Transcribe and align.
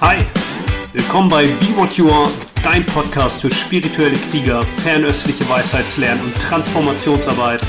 Hi, 0.00 0.16
willkommen 0.94 1.28
bei 1.28 1.44
Be 1.46 1.76
What 1.76 1.92
You 1.98 2.10
Are, 2.10 2.30
dein 2.64 2.86
Podcast 2.86 3.42
für 3.42 3.50
spirituelle 3.50 4.16
Krieger, 4.30 4.62
fernöstliche 4.82 5.46
Weisheitslernen 5.46 6.24
und 6.24 6.34
Transformationsarbeit. 6.36 7.60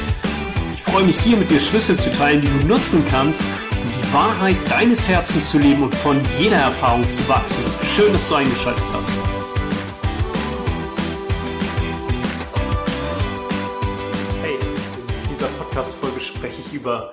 Ich 0.74 0.82
freue 0.82 1.04
mich 1.04 1.20
hier 1.20 1.36
mit 1.36 1.52
dir 1.52 1.60
Schlüssel 1.60 1.98
zu 1.98 2.10
teilen, 2.14 2.40
die 2.40 2.48
du 2.48 2.68
nutzen 2.68 3.04
kannst, 3.10 3.42
um 3.42 4.02
die 4.02 4.14
Wahrheit 4.14 4.56
deines 4.70 5.10
Herzens 5.10 5.50
zu 5.50 5.58
leben 5.58 5.84
und 5.84 5.94
von 5.94 6.22
jeder 6.40 6.56
Erfahrung 6.56 7.04
zu 7.10 7.28
wachsen. 7.28 7.66
Schön, 7.98 8.14
dass 8.14 8.30
du 8.30 8.36
eingeschaltet 8.36 8.86
hast. 8.94 9.12
Hey, 14.42 14.54
in 14.54 15.30
dieser 15.30 15.48
Podcast-Folge 15.48 16.22
spreche 16.22 16.62
ich 16.62 16.72
über 16.72 17.12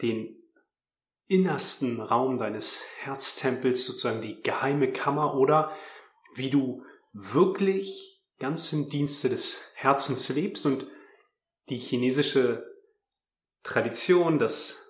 den 0.00 0.43
innersten 1.26 2.00
Raum 2.00 2.38
deines 2.38 2.84
Herztempels, 3.00 3.86
sozusagen 3.86 4.20
die 4.20 4.42
geheime 4.42 4.92
Kammer 4.92 5.34
oder 5.34 5.72
wie 6.34 6.50
du 6.50 6.84
wirklich 7.12 8.22
ganz 8.38 8.72
im 8.72 8.90
Dienste 8.90 9.28
des 9.28 9.72
Herzens 9.76 10.28
lebst 10.28 10.66
und 10.66 10.86
die 11.68 11.78
chinesische 11.78 12.66
Tradition, 13.62 14.38
das 14.38 14.84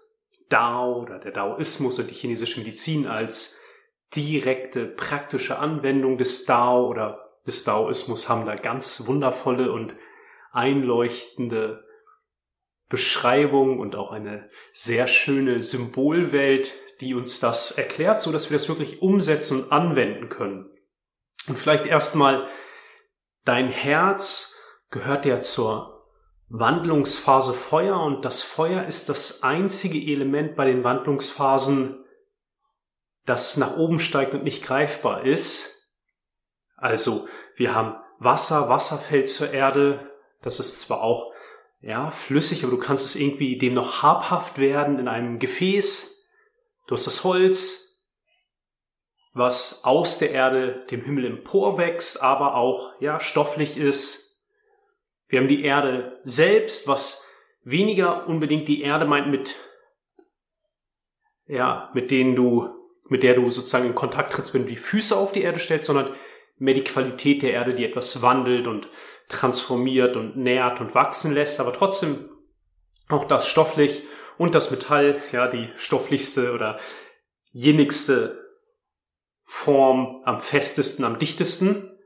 Dao 0.49 1.01
oder 1.03 1.19
der 1.19 1.33
Daoismus 1.33 1.99
und 1.99 2.11
die 2.11 2.15
chinesische 2.15 2.61
Medizin 2.61 3.07
als 3.07 3.61
direkte 4.15 4.87
praktische 4.87 5.59
Anwendung 5.59 6.19
des 6.19 6.45
Dao 6.45 6.89
oder 6.89 7.39
des 7.47 7.65
Daoismus 7.65 8.29
haben 8.29 8.47
da 8.47 8.57
ganz 8.57 9.07
wundervolle 9.07 9.73
und 9.73 9.95
einleuchtende 10.53 11.85
Beschreibung 12.95 13.81
und 13.81 13.97
auch 13.97 14.13
eine 14.13 14.49
sehr 14.73 15.09
schöne 15.09 15.65
Symbolwelt, 15.65 16.73
die 17.01 17.15
uns 17.15 17.41
das 17.41 17.73
erklärt, 17.73 18.21
so 18.21 18.31
dass 18.31 18.51
wir 18.51 18.55
das 18.55 18.69
wirklich 18.69 19.03
umsetzen 19.03 19.65
und 19.65 19.73
anwenden 19.73 20.29
können. 20.29 20.71
Und 21.49 21.59
vielleicht 21.59 21.87
erstmal 21.87 22.49
dein 23.45 23.69
Herz 23.69 24.57
gehört 24.91 25.27
ja 25.27 25.41
zur 25.41 26.05
Wandlungsphase 26.49 27.53
Feuer 27.53 27.99
und 28.01 28.25
das 28.25 28.45
Feuer 28.45 28.85
ist 28.85 29.09
das 29.09 29.43
einzige 29.43 29.99
Element 29.99 30.55
bei 30.55 30.67
den 30.67 30.85
Wandlungsphasen, 30.85 32.05
das 33.27 33.57
nach 33.57 33.77
oben 33.77 33.99
steigt 33.99 34.35
und 34.35 34.45
nicht 34.45 34.65
greifbar 34.65 35.25
ist. 35.25 35.93
Also 36.77 37.27
wir 37.57 37.75
haben 37.75 37.97
Wasser, 38.21 38.69
Wasser 38.69 38.99
fällt 38.99 39.29
zur 39.29 39.53
Erde, 39.53 40.09
das 40.43 40.61
ist 40.61 40.81
zwar 40.81 41.03
auch 41.03 41.34
ja, 41.87 42.11
flüssig, 42.11 42.65
aber 42.65 42.71
du 42.71 42.79
kannst 42.79 43.05
es 43.05 43.15
irgendwie 43.15 43.59
dem 43.59 43.75
noch 43.75 44.03
habhaft 44.03 44.59
werden 44.59 44.99
in 44.99 45.07
einem 45.07 45.39
Gefäß. 45.39 46.31
Du 46.87 46.95
hast 46.95 47.07
das 47.07 47.25
Holz, 47.25 48.11
was 49.35 49.85
aus 49.85 50.19
der 50.19 50.31
Erde 50.31 50.87
dem 50.91 51.03
Himmel 51.03 51.27
emporwächst, 51.27 52.23
aber 52.23 52.55
auch, 52.55 52.99
ja, 53.01 53.21
stofflich 53.21 53.77
ist. 53.77 54.49
Wir 55.27 55.41
haben 55.41 55.49
die 55.49 55.63
Erde 55.63 56.21
selbst, 56.25 56.89
was 56.89 57.31
weniger 57.65 58.29
unbedingt 58.29 58.67
die 58.67 58.81
Erde 58.81 59.05
meint 59.05 59.29
mit, 59.29 59.55
ja, 61.47 61.91
mit 61.93 62.11
denen 62.11 62.35
du, 62.35 62.67
mit 63.11 63.23
der 63.23 63.35
du 63.35 63.51
sozusagen 63.51 63.87
in 63.87 63.95
Kontakt 63.95 64.33
trittst, 64.33 64.55
wenn 64.55 64.63
du 64.63 64.71
die 64.71 64.77
Füße 64.77 65.15
auf 65.15 65.33
die 65.33 65.43
Erde 65.43 65.59
stellst, 65.59 65.87
sondern 65.87 66.15
mehr 66.57 66.75
die 66.75 66.85
Qualität 66.85 67.43
der 67.43 67.53
Erde, 67.53 67.75
die 67.75 67.85
etwas 67.85 68.23
wandelt 68.23 68.67
und 68.67 68.89
transformiert 69.29 70.17
und 70.17 70.37
nährt 70.37 70.81
und 70.81 70.95
wachsen 70.95 71.33
lässt, 71.33 71.61
aber 71.61 71.73
trotzdem 71.73 72.31
auch 73.09 73.27
das 73.27 73.49
stofflich 73.49 74.03
und 74.39 74.55
das 74.55 74.71
Metall, 74.71 75.21
ja, 75.33 75.49
die 75.49 75.71
stofflichste 75.77 76.53
oder 76.53 76.79
jenigste 77.51 78.45
Form 79.45 80.23
am 80.25 80.41
festesten, 80.41 81.05
am 81.05 81.19
dichtesten 81.19 81.99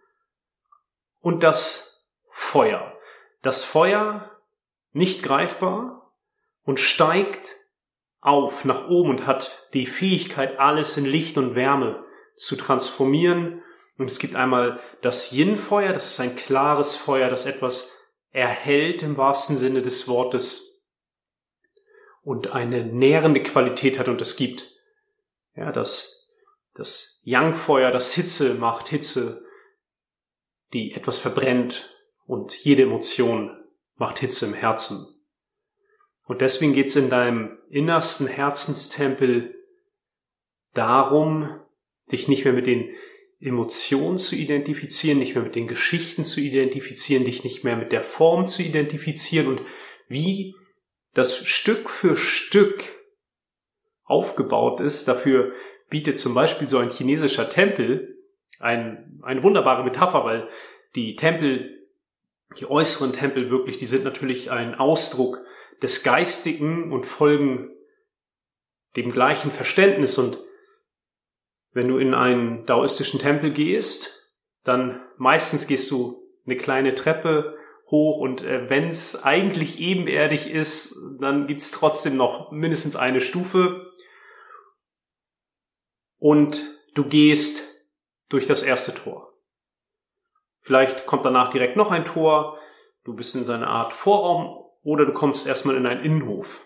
und 1.20 1.42
das 1.42 2.14
Feuer. 2.30 2.94
Das 3.42 3.64
Feuer 3.64 4.38
nicht 4.92 5.22
greifbar 5.22 6.12
und 6.62 6.80
steigt 6.80 7.56
auf 8.20 8.64
nach 8.64 8.88
oben 8.88 9.10
und 9.10 9.26
hat 9.26 9.68
die 9.74 9.86
Fähigkeit, 9.86 10.58
alles 10.58 10.96
in 10.96 11.04
Licht 11.04 11.38
und 11.38 11.54
Wärme 11.54 12.04
zu 12.36 12.56
transformieren 12.56 13.62
und 13.98 14.10
es 14.10 14.18
gibt 14.18 14.34
einmal 14.34 14.80
das 15.02 15.32
Yin-Feuer, 15.32 15.92
das 15.92 16.06
ist 16.06 16.20
ein 16.20 16.36
klares 16.36 16.96
Feuer, 16.96 17.28
das 17.30 17.46
etwas 17.46 17.96
erhält 18.30 19.02
im 19.02 19.16
wahrsten 19.16 19.56
Sinne 19.56 19.82
des 19.82 20.08
Wortes 20.08 20.90
und 22.22 22.48
eine 22.48 22.84
nährende 22.84 23.42
Qualität 23.42 23.98
hat 23.98 24.08
und 24.08 24.20
es 24.20 24.36
gibt 24.36 24.72
ja 25.54 25.72
das 25.72 26.18
das 26.78 27.20
Yang-Feuer, 27.24 27.90
das 27.90 28.14
Hitze 28.14 28.54
macht, 28.54 28.88
Hitze, 28.88 29.44
die 30.72 30.92
etwas 30.92 31.18
verbrennt 31.18 31.96
und 32.24 32.54
jede 32.54 32.84
Emotion 32.84 33.58
macht 33.96 34.20
Hitze 34.20 34.46
im 34.46 34.54
Herzen. 34.54 35.06
Und 36.24 36.40
deswegen 36.40 36.74
geht's 36.74 36.94
in 36.94 37.10
deinem 37.10 37.58
innersten 37.68 38.28
Herzenstempel 38.28 39.54
darum, 40.72 41.60
dich 42.12 42.28
nicht 42.28 42.44
mehr 42.44 42.54
mit 42.54 42.68
den 42.68 42.94
Emotionen 43.40 44.18
zu 44.18 44.34
identifizieren, 44.34 45.18
nicht 45.18 45.34
mehr 45.34 45.44
mit 45.44 45.54
den 45.54 45.68
Geschichten 45.68 46.24
zu 46.24 46.40
identifizieren, 46.40 47.24
dich 47.24 47.44
nicht 47.44 47.62
mehr 47.64 47.76
mit 47.76 47.92
der 47.92 48.02
Form 48.02 48.46
zu 48.48 48.62
identifizieren 48.62 49.46
und 49.46 49.60
wie 50.08 50.54
das 51.14 51.46
Stück 51.46 51.88
für 51.88 52.16
Stück 52.16 52.84
aufgebaut 54.04 54.80
ist. 54.80 55.06
Dafür 55.06 55.52
bietet 55.88 56.18
zum 56.18 56.34
Beispiel 56.34 56.68
so 56.68 56.78
ein 56.78 56.90
chinesischer 56.90 57.48
Tempel 57.48 58.18
ein, 58.60 59.20
eine 59.22 59.42
wunderbare 59.42 59.84
Metapher, 59.84 60.24
weil 60.24 60.48
die 60.94 61.16
Tempel, 61.16 61.86
die 62.58 62.68
äußeren 62.68 63.12
Tempel 63.12 63.50
wirklich, 63.50 63.78
die 63.78 63.86
sind 63.86 64.04
natürlich 64.04 64.50
ein 64.50 64.74
Ausdruck 64.74 65.38
des 65.82 66.02
Geistigen 66.02 66.92
und 66.92 67.06
folgen 67.06 67.70
dem 68.96 69.12
gleichen 69.12 69.50
Verständnis 69.50 70.18
und 70.18 70.38
wenn 71.72 71.88
du 71.88 71.98
in 71.98 72.14
einen 72.14 72.66
daoistischen 72.66 73.20
Tempel 73.20 73.52
gehst, 73.52 74.34
dann 74.64 75.00
meistens 75.16 75.66
gehst 75.66 75.90
du 75.90 76.16
eine 76.46 76.56
kleine 76.56 76.94
Treppe 76.94 77.56
hoch 77.90 78.18
und 78.18 78.42
äh, 78.42 78.68
wenn 78.68 78.88
es 78.88 79.24
eigentlich 79.24 79.80
ebenerdig 79.80 80.52
ist, 80.52 80.96
dann 81.20 81.46
gibt's 81.46 81.70
trotzdem 81.70 82.16
noch 82.16 82.50
mindestens 82.52 82.96
eine 82.96 83.20
Stufe 83.20 83.92
und 86.18 86.62
du 86.94 87.04
gehst 87.04 87.86
durch 88.28 88.46
das 88.46 88.62
erste 88.62 88.94
Tor. 88.94 89.32
Vielleicht 90.60 91.06
kommt 91.06 91.24
danach 91.24 91.50
direkt 91.50 91.76
noch 91.76 91.90
ein 91.90 92.04
Tor, 92.04 92.58
du 93.04 93.14
bist 93.14 93.34
in 93.34 93.44
seiner 93.44 93.68
Art 93.68 93.94
Vorraum 93.94 94.64
oder 94.82 95.06
du 95.06 95.12
kommst 95.12 95.46
erstmal 95.46 95.76
in 95.76 95.86
einen 95.86 96.04
Innenhof. 96.04 96.64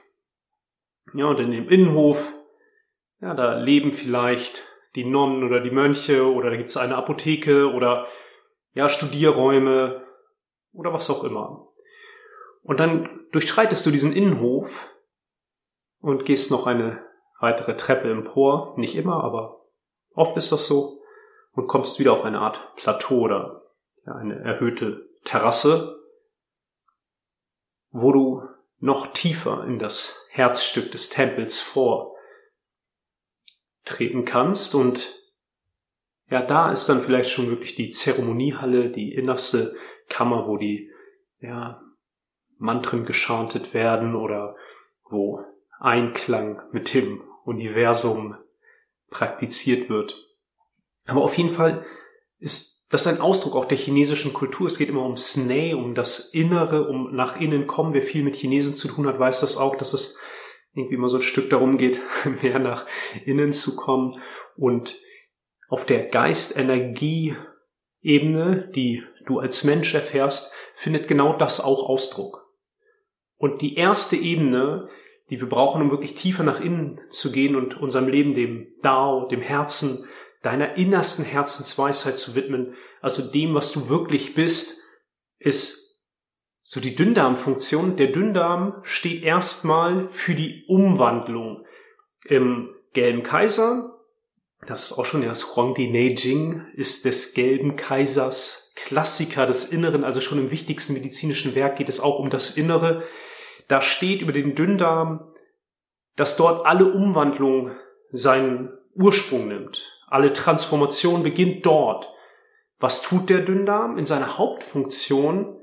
Ja, 1.14 1.26
und 1.26 1.38
in 1.38 1.50
dem 1.50 1.68
Innenhof, 1.68 2.34
ja, 3.20 3.34
da 3.34 3.58
leben 3.58 3.92
vielleicht 3.92 4.71
die 4.94 5.04
Nonnen 5.04 5.44
oder 5.44 5.60
die 5.60 5.70
Mönche 5.70 6.30
oder 6.30 6.50
da 6.50 6.56
gibt 6.56 6.70
es 6.70 6.76
eine 6.76 6.96
Apotheke 6.96 7.72
oder 7.72 8.06
ja, 8.74 8.88
Studierräume 8.88 10.06
oder 10.72 10.92
was 10.92 11.10
auch 11.10 11.24
immer. 11.24 11.68
Und 12.62 12.78
dann 12.78 13.26
durchschreitest 13.32 13.84
du 13.84 13.90
diesen 13.90 14.12
Innenhof 14.12 14.90
und 16.00 16.24
gehst 16.24 16.50
noch 16.50 16.66
eine 16.66 17.04
weitere 17.40 17.76
Treppe 17.76 18.10
empor. 18.10 18.74
Nicht 18.76 18.96
immer, 18.96 19.24
aber 19.24 19.66
oft 20.14 20.36
ist 20.36 20.52
das 20.52 20.66
so. 20.66 20.98
Und 21.54 21.66
kommst 21.66 21.98
wieder 21.98 22.12
auf 22.12 22.24
eine 22.24 22.40
Art 22.40 22.76
Plateau 22.76 23.20
oder 23.20 23.62
ja, 24.06 24.14
eine 24.14 24.38
erhöhte 24.38 25.06
Terrasse, 25.24 26.00
wo 27.90 28.12
du 28.12 28.42
noch 28.78 29.08
tiefer 29.08 29.64
in 29.64 29.78
das 29.78 30.28
Herzstück 30.30 30.90
des 30.92 31.10
Tempels 31.10 31.60
vor 31.60 32.11
treten 33.84 34.24
kannst 34.24 34.74
und 34.74 35.22
ja, 36.30 36.40
da 36.42 36.72
ist 36.72 36.88
dann 36.88 37.02
vielleicht 37.02 37.30
schon 37.30 37.48
wirklich 37.48 37.74
die 37.74 37.90
Zeremoniehalle, 37.90 38.90
die 38.90 39.14
innerste 39.14 39.76
Kammer, 40.08 40.46
wo 40.46 40.56
die 40.56 40.90
ja, 41.40 41.82
Mantren 42.58 43.04
geschantet 43.04 43.74
werden 43.74 44.14
oder 44.14 44.56
wo 45.10 45.44
Einklang 45.78 46.62
mit 46.72 46.94
dem 46.94 47.22
Universum 47.44 48.36
praktiziert 49.10 49.90
wird. 49.90 50.16
Aber 51.06 51.22
auf 51.22 51.36
jeden 51.36 51.50
Fall 51.50 51.84
ist 52.38 52.88
das 52.92 53.06
ein 53.06 53.20
Ausdruck 53.20 53.56
auch 53.56 53.64
der 53.64 53.78
chinesischen 53.78 54.32
Kultur. 54.32 54.66
Es 54.66 54.78
geht 54.78 54.88
immer 54.88 55.04
um 55.04 55.16
Snei, 55.16 55.74
um 55.74 55.94
das 55.94 56.32
Innere, 56.32 56.88
um 56.88 57.14
nach 57.14 57.40
innen 57.40 57.66
kommen. 57.66 57.94
Wer 57.94 58.02
viel 58.02 58.22
mit 58.22 58.36
Chinesen 58.36 58.74
zu 58.74 58.88
tun 58.88 59.06
hat, 59.06 59.18
weiß 59.18 59.40
das 59.40 59.56
auch, 59.56 59.76
dass 59.76 59.92
es 59.92 60.18
irgendwie 60.74 60.94
immer 60.94 61.08
so 61.08 61.16
ein 61.18 61.22
Stück 61.22 61.50
darum 61.50 61.76
geht, 61.78 62.00
mehr 62.42 62.58
nach 62.58 62.86
innen 63.24 63.52
zu 63.52 63.76
kommen 63.76 64.20
und 64.56 65.00
auf 65.68 65.86
der 65.86 66.06
Geistenergie-Ebene, 66.06 68.72
die 68.74 69.04
du 69.26 69.38
als 69.38 69.62
Mensch 69.64 69.94
erfährst, 69.94 70.52
findet 70.76 71.08
genau 71.08 71.36
das 71.36 71.60
auch 71.60 71.88
Ausdruck. 71.88 72.46
Und 73.38 73.62
die 73.62 73.76
erste 73.76 74.16
Ebene, 74.16 74.88
die 75.30 75.40
wir 75.40 75.48
brauchen, 75.48 75.80
um 75.82 75.90
wirklich 75.90 76.14
tiefer 76.14 76.44
nach 76.44 76.60
innen 76.60 77.00
zu 77.08 77.32
gehen 77.32 77.56
und 77.56 77.80
unserem 77.80 78.08
Leben, 78.08 78.34
dem 78.34 78.66
Dao, 78.82 79.26
dem 79.28 79.40
Herzen 79.40 80.06
deiner 80.42 80.76
innersten 80.76 81.24
Herzensweisheit 81.24 82.18
zu 82.18 82.34
widmen, 82.34 82.74
also 83.00 83.30
dem, 83.30 83.54
was 83.54 83.72
du 83.72 83.88
wirklich 83.88 84.34
bist, 84.34 84.82
ist 85.38 85.91
so 86.62 86.80
die 86.80 86.94
Dünndarmfunktion. 86.94 87.96
Der 87.96 88.08
Dünndarm 88.08 88.80
steht 88.82 89.22
erstmal 89.22 90.08
für 90.08 90.34
die 90.34 90.64
Umwandlung. 90.68 91.66
Im 92.24 92.70
gelben 92.92 93.22
Kaiser, 93.22 93.98
das 94.66 94.90
ist 94.90 94.98
auch 94.98 95.04
schon 95.04 95.22
das 95.22 95.56
Huangdi 95.56 95.90
Neijing, 95.90 96.66
ist 96.74 97.04
des 97.04 97.34
gelben 97.34 97.76
Kaisers 97.76 98.72
Klassiker 98.74 99.46
des 99.46 99.70
Inneren, 99.70 100.04
also 100.04 100.20
schon 100.20 100.38
im 100.38 100.50
wichtigsten 100.50 100.94
medizinischen 100.94 101.54
Werk 101.54 101.76
geht 101.76 101.88
es 101.88 102.00
auch 102.00 102.18
um 102.18 102.30
das 102.30 102.56
Innere. 102.56 103.02
Da 103.68 103.80
steht 103.80 104.22
über 104.22 104.32
den 104.32 104.54
Dünndarm, 104.54 105.32
dass 106.16 106.36
dort 106.36 106.64
alle 106.66 106.92
Umwandlung 106.92 107.72
seinen 108.12 108.72
Ursprung 108.94 109.48
nimmt. 109.48 109.82
Alle 110.08 110.32
Transformation 110.32 111.22
beginnt 111.22 111.64
dort. 111.64 112.08
Was 112.78 113.02
tut 113.02 113.30
der 113.30 113.40
Dünndarm? 113.40 113.98
In 113.98 114.04
seiner 114.04 114.38
Hauptfunktion 114.38 115.58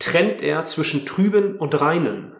trennt 0.00 0.42
er 0.42 0.64
zwischen 0.64 1.06
Trüben 1.06 1.56
und 1.56 1.80
Reinen. 1.80 2.34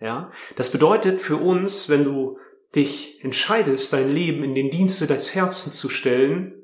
Ja, 0.00 0.32
das 0.56 0.72
bedeutet 0.72 1.20
für 1.20 1.36
uns, 1.36 1.90
wenn 1.90 2.04
du 2.04 2.38
dich 2.74 3.22
entscheidest, 3.22 3.92
dein 3.92 4.12
Leben 4.12 4.44
in 4.44 4.54
den 4.54 4.70
Dienste 4.70 5.06
deines 5.06 5.34
Herzens 5.34 5.76
zu 5.78 5.88
stellen, 5.88 6.54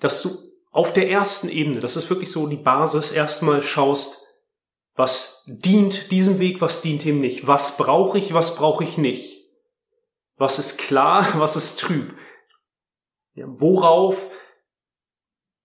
dass 0.00 0.22
du 0.22 0.30
auf 0.70 0.92
der 0.92 1.08
ersten 1.08 1.48
Ebene, 1.48 1.80
das 1.80 1.96
ist 1.96 2.10
wirklich 2.10 2.30
so 2.30 2.46
die 2.46 2.56
Basis, 2.56 3.12
erstmal 3.12 3.62
schaust, 3.62 4.26
was 4.94 5.44
dient 5.46 6.10
diesem 6.10 6.40
Weg, 6.40 6.60
was 6.60 6.82
dient 6.82 7.06
ihm 7.06 7.20
nicht, 7.20 7.46
was 7.46 7.76
brauche 7.76 8.18
ich, 8.18 8.34
was 8.34 8.56
brauche 8.56 8.82
ich 8.82 8.98
nicht, 8.98 9.46
was 10.36 10.58
ist 10.58 10.78
klar, 10.78 11.26
was 11.38 11.56
ist 11.56 11.78
trüb, 11.78 12.14
ja, 13.34 13.46
worauf 13.46 14.30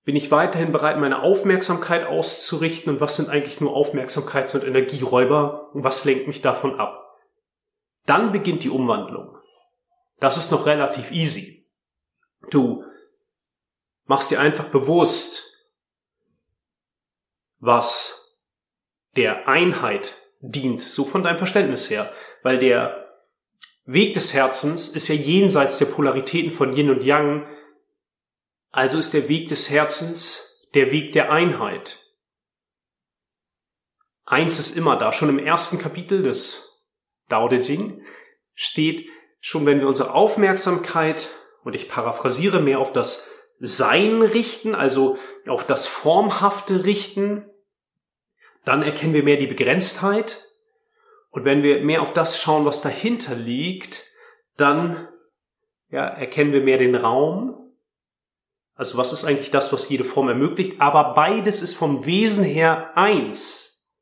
bin 0.04 0.16
ich 0.16 0.32
weiterhin 0.32 0.72
bereit, 0.72 0.98
meine 1.00 1.22
Aufmerksamkeit 1.22 2.06
auszurichten 2.06 2.94
und 2.94 3.02
was 3.02 3.16
sind 3.16 3.30
eigentlich 3.30 3.62
nur 3.62 3.76
Aufmerksamkeits- 3.76 4.56
und 4.56 4.66
Energieräuber 4.66 5.70
und 5.74 5.84
was 5.84 6.04
lenkt 6.04 6.28
mich 6.28 6.42
davon 6.42 6.80
ab? 6.80 7.18
Dann 8.06 8.32
beginnt 8.34 8.64
die 8.64 8.70
Umwandlung. 8.70 9.38
Das 10.20 10.38
ist 10.38 10.52
noch 10.52 10.66
relativ 10.66 11.12
easy. 11.12 11.66
Du 12.50 12.84
machst 14.06 14.30
dir 14.30 14.40
einfach 14.40 14.66
bewusst, 14.66 15.70
was 17.60 18.42
der 19.16 19.48
Einheit 19.48 20.18
dient, 20.42 20.82
so 20.82 21.06
von 21.06 21.24
deinem 21.24 21.38
Verständnis 21.38 21.90
her, 21.90 22.12
weil 22.42 22.60
der 22.60 23.08
Weg 23.86 24.14
des 24.14 24.34
Herzens 24.34 24.90
ist 24.90 25.08
ja 25.08 25.16
jenseits 25.16 25.78
der 25.78 25.86
Polaritäten 25.86 26.52
von 26.52 26.74
Yin 26.74 26.90
und 26.90 27.04
Yang, 27.04 27.48
also 28.74 29.00
ist 29.00 29.14
der 29.14 29.30
Weg 29.30 29.48
des 29.48 29.70
Herzens 29.70 30.68
der 30.74 30.92
Weg 30.92 31.14
der 31.14 31.31
Einheit. 31.31 32.04
Eins 34.25 34.60
ist 34.60 34.75
immer 34.75 34.98
da, 34.98 35.14
schon 35.14 35.30
im 35.30 35.40
ersten 35.40 35.78
Kapitel 35.78 36.24
des 36.24 36.90
Dao 37.30 37.48
De 37.48 37.62
Jing 37.62 38.04
steht 38.56 39.08
schon, 39.40 39.66
wenn 39.66 39.80
wir 39.80 39.88
unsere 39.88 40.14
Aufmerksamkeit, 40.14 41.30
und 41.64 41.75
ich 41.75 41.88
paraphrasiere 41.88 42.60
mehr 42.60 42.80
auf 42.80 42.92
das 42.92 43.31
Sein 43.60 44.22
richten, 44.22 44.76
also 44.76 45.18
auf 45.48 45.66
das 45.66 45.88
Formhafte 45.88 46.84
richten, 46.84 47.50
dann 48.66 48.81
erkennen 48.81 49.14
wir 49.14 49.24
mehr 49.24 49.38
die 49.38 49.48
Begrenztheit. 49.48 50.46
Und 51.30 51.46
wenn 51.46 51.64
wir 51.64 51.81
mehr 51.81 52.02
auf 52.02 52.12
das 52.12 52.42
schauen, 52.42 52.66
was 52.66 52.81
dahinter 52.81 53.36
liegt, 53.36 54.08
dann 54.58 55.08
ja, 55.90 56.06
erkennen 56.06 56.54
wir 56.54 56.62
mehr 56.62 56.78
den 56.78 56.96
Raum. 56.96 57.62
Also 58.83 58.97
was 58.97 59.13
ist 59.13 59.24
eigentlich 59.24 59.50
das, 59.50 59.71
was 59.71 59.88
jede 59.88 60.03
Form 60.03 60.27
ermöglicht? 60.27 60.81
Aber 60.81 61.13
beides 61.13 61.62
ist 61.62 61.74
vom 61.74 62.06
Wesen 62.06 62.44
her 62.44 62.91
eins. 62.97 63.95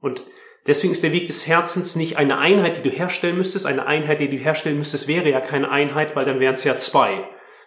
Und 0.00 0.22
Deswegen 0.66 0.92
ist 0.92 1.04
der 1.04 1.12
Weg 1.12 1.28
des 1.28 1.46
Herzens 1.46 1.94
nicht 1.94 2.16
eine 2.16 2.38
Einheit, 2.38 2.78
die 2.78 2.88
du 2.88 2.90
herstellen 2.90 3.36
müsstest. 3.36 3.66
Eine 3.66 3.86
Einheit, 3.86 4.18
die 4.20 4.28
du 4.28 4.36
herstellen 4.36 4.78
müsstest, 4.78 5.06
wäre 5.06 5.30
ja 5.30 5.40
keine 5.40 5.70
Einheit, 5.70 6.16
weil 6.16 6.24
dann 6.24 6.40
wären 6.40 6.54
es 6.54 6.64
ja 6.64 6.76
zwei. 6.76 7.10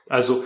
Also 0.09 0.43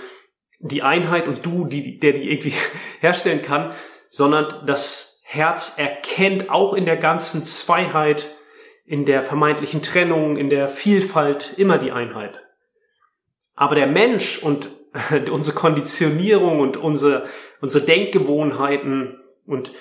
die 0.60 0.84
Einheit 0.84 1.28
und 1.28 1.44
du, 1.46 1.66
die, 1.66 2.00
der 2.00 2.14
die 2.14 2.30
irgendwie 2.30 2.54
herstellen 3.00 3.42
kann, 3.42 3.74
sondern 4.10 4.68
das 4.68 5.24
Herz 5.26 5.80
erkennt 5.80 6.52
auch 6.52 6.76
in 6.76 6.86
der 6.86 6.98
ganzen 6.98 7.44
Zweiheit, 7.44 8.36
in 8.86 9.08
der 9.08 9.24
vermeintlichen 9.24 9.82
Trennung, 9.82 10.38
in 10.38 10.52
der 10.52 10.70
Vielfalt 10.70 11.56
immer 11.58 11.80
die 11.80 11.92
Einheit. 11.92 12.40
Aber 13.56 13.74
der 13.74 13.88
Mensch 13.88 14.44
und 14.44 14.70
unsere 15.32 15.56
Konditionierung 15.56 16.60
und 16.60 16.78
unsere, 16.78 17.28
unsere 17.62 17.86
Denkgewohnheiten 17.86 19.20
und 19.46 19.72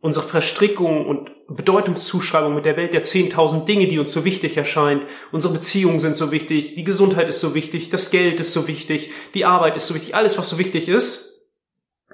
unsere 0.00 0.26
Verstrickung 0.26 1.06
und 1.06 1.30
Bedeutungszuschreibung 1.48 2.54
mit 2.54 2.64
der 2.64 2.76
Welt 2.76 2.94
der 2.94 3.02
10.000 3.02 3.64
Dinge, 3.64 3.88
die 3.88 3.98
uns 3.98 4.12
so 4.12 4.24
wichtig 4.24 4.56
erscheint. 4.56 5.02
Unsere 5.32 5.52
Beziehungen 5.52 5.98
sind 5.98 6.16
so 6.16 6.32
wichtig, 6.32 6.74
die 6.74 6.84
Gesundheit 6.84 7.28
ist 7.28 7.40
so 7.40 7.54
wichtig, 7.54 7.90
das 7.90 8.10
Geld 8.10 8.40
ist 8.40 8.52
so 8.52 8.68
wichtig, 8.68 9.10
die 9.34 9.44
Arbeit 9.44 9.76
ist 9.76 9.88
so 9.88 9.94
wichtig, 9.94 10.14
alles, 10.14 10.38
was 10.38 10.48
so 10.48 10.58
wichtig 10.58 10.88
ist, 10.88 11.50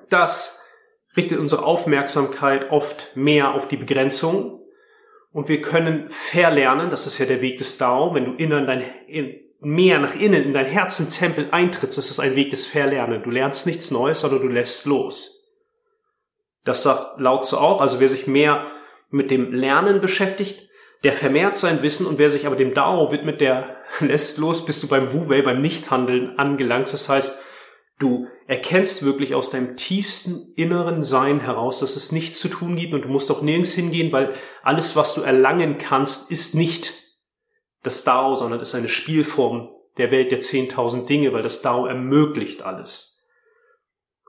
das 0.08 0.66
richtet 1.16 1.38
unsere 1.38 1.64
Aufmerksamkeit 1.64 2.70
oft 2.70 3.16
mehr 3.16 3.54
auf 3.54 3.68
die 3.68 3.76
Begrenzung. 3.76 4.62
Und 5.32 5.48
wir 5.48 5.60
können 5.60 6.06
verlernen, 6.08 6.90
das 6.90 7.06
ist 7.06 7.18
ja 7.18 7.26
der 7.26 7.42
Weg 7.42 7.58
des 7.58 7.76
Dao, 7.78 8.14
wenn 8.14 8.24
du 8.24 8.32
innen 8.32 8.66
dein, 8.66 8.84
in, 9.06 9.34
mehr 9.60 9.98
nach 9.98 10.14
innen 10.14 10.42
in 10.44 10.52
dein 10.52 10.66
Herzentempel 10.66 11.48
eintrittst, 11.50 11.98
das 11.98 12.10
ist 12.10 12.20
ein 12.20 12.36
Weg 12.36 12.50
des 12.50 12.66
Verlernen. 12.66 13.22
Du 13.22 13.30
lernst 13.30 13.66
nichts 13.66 13.90
Neues, 13.90 14.20
sondern 14.20 14.42
du 14.42 14.48
lässt 14.48 14.86
los. 14.86 15.36
Das 16.64 16.82
sagt 16.82 17.20
Lao 17.20 17.40
Tzu 17.40 17.58
auch. 17.58 17.80
Also 17.80 18.00
wer 18.00 18.08
sich 18.08 18.26
mehr 18.26 18.66
mit 19.10 19.30
dem 19.30 19.52
Lernen 19.52 20.00
beschäftigt, 20.00 20.68
der 21.04 21.12
vermehrt 21.12 21.56
sein 21.56 21.82
Wissen 21.82 22.06
und 22.06 22.18
wer 22.18 22.30
sich 22.30 22.46
aber 22.46 22.56
dem 22.56 22.74
Dao 22.74 23.12
widmet, 23.12 23.40
der 23.40 23.76
lässt 24.00 24.38
los, 24.38 24.66
bis 24.66 24.80
du 24.80 24.88
beim 24.88 25.12
Wu-Wei, 25.12 25.42
beim 25.42 25.60
Nichthandeln 25.60 26.38
angelangst. 26.38 26.92
Das 26.92 27.08
heißt, 27.08 27.42
du 27.98 28.26
erkennst 28.46 29.04
wirklich 29.04 29.34
aus 29.34 29.50
deinem 29.50 29.76
tiefsten 29.76 30.52
inneren 30.56 31.02
Sein 31.02 31.40
heraus, 31.40 31.80
dass 31.80 31.96
es 31.96 32.12
nichts 32.12 32.38
zu 32.40 32.48
tun 32.48 32.76
gibt 32.76 32.92
und 32.92 33.02
du 33.02 33.08
musst 33.08 33.30
auch 33.30 33.42
nirgends 33.42 33.72
hingehen, 33.72 34.12
weil 34.12 34.34
alles, 34.62 34.96
was 34.96 35.14
du 35.14 35.22
erlangen 35.22 35.78
kannst, 35.78 36.30
ist 36.30 36.54
nicht 36.54 37.05
das 37.86 38.04
Dao, 38.04 38.34
sondern 38.34 38.60
ist 38.60 38.74
eine 38.74 38.88
Spielform 38.88 39.70
der 39.96 40.10
Welt 40.10 40.30
der 40.32 40.40
10.000 40.40 41.06
Dinge, 41.06 41.32
weil 41.32 41.42
das 41.42 41.62
Dao 41.62 41.86
ermöglicht 41.86 42.62
alles. 42.62 43.28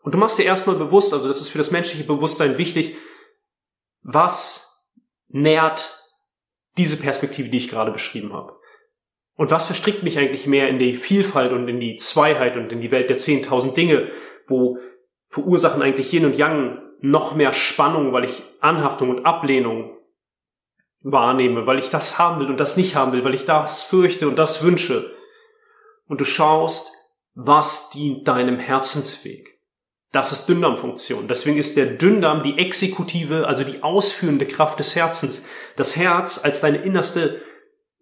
Und 0.01 0.13
du 0.13 0.17
machst 0.17 0.39
dir 0.39 0.45
erstmal 0.45 0.77
bewusst, 0.77 1.13
also 1.13 1.27
das 1.27 1.41
ist 1.41 1.49
für 1.49 1.57
das 1.57 1.71
menschliche 1.71 2.05
Bewusstsein 2.05 2.57
wichtig, 2.57 2.95
was 4.03 4.93
nährt 5.27 6.01
diese 6.77 7.01
Perspektive, 7.01 7.49
die 7.49 7.57
ich 7.57 7.67
gerade 7.67 7.91
beschrieben 7.91 8.31
habe. 8.31 8.57
Und 9.35 9.51
was 9.51 9.65
verstrickt 9.65 10.03
mich 10.03 10.17
eigentlich 10.17 10.47
mehr 10.47 10.69
in 10.69 10.79
die 10.79 10.95
Vielfalt 10.95 11.51
und 11.51 11.67
in 11.67 11.79
die 11.79 11.97
Zweiheit 11.97 12.55
und 12.55 12.71
in 12.71 12.79
die 12.79 12.91
Welt 12.91 13.09
der 13.09 13.17
10.000 13.17 13.73
Dinge, 13.73 14.11
wo 14.47 14.79
verursachen 15.27 15.81
eigentlich 15.81 16.13
Yin 16.13 16.25
und 16.25 16.37
Yang 16.37 16.81
noch 17.01 17.35
mehr 17.35 17.53
Spannung, 17.53 18.13
weil 18.13 18.23
ich 18.23 18.41
Anhaftung 18.61 19.09
und 19.09 19.25
Ablehnung 19.25 19.96
wahrnehme, 21.11 21.65
weil 21.65 21.79
ich 21.79 21.89
das 21.89 22.19
haben 22.19 22.39
will 22.39 22.47
und 22.47 22.59
das 22.59 22.77
nicht 22.77 22.95
haben 22.95 23.11
will, 23.11 23.23
weil 23.23 23.33
ich 23.33 23.45
das 23.45 23.83
fürchte 23.83 24.27
und 24.27 24.37
das 24.37 24.63
wünsche. 24.63 25.13
Und 26.07 26.21
du 26.21 26.25
schaust, 26.25 26.91
was 27.33 27.89
dient 27.91 28.27
deinem 28.27 28.59
Herzensweg. 28.59 29.59
Das 30.11 30.31
ist 30.31 30.47
Dünndarmfunktion. 30.47 31.27
Deswegen 31.27 31.57
ist 31.57 31.77
der 31.77 31.85
Dünndarm 31.85 32.41
die 32.41 32.57
exekutive, 32.57 33.45
also 33.45 33.63
die 33.63 33.83
ausführende 33.83 34.45
Kraft 34.45 34.79
des 34.79 34.95
Herzens. 34.95 35.45
Das 35.75 35.97
Herz 35.97 36.43
als 36.43 36.61
deine 36.61 36.77
innerste 36.77 37.41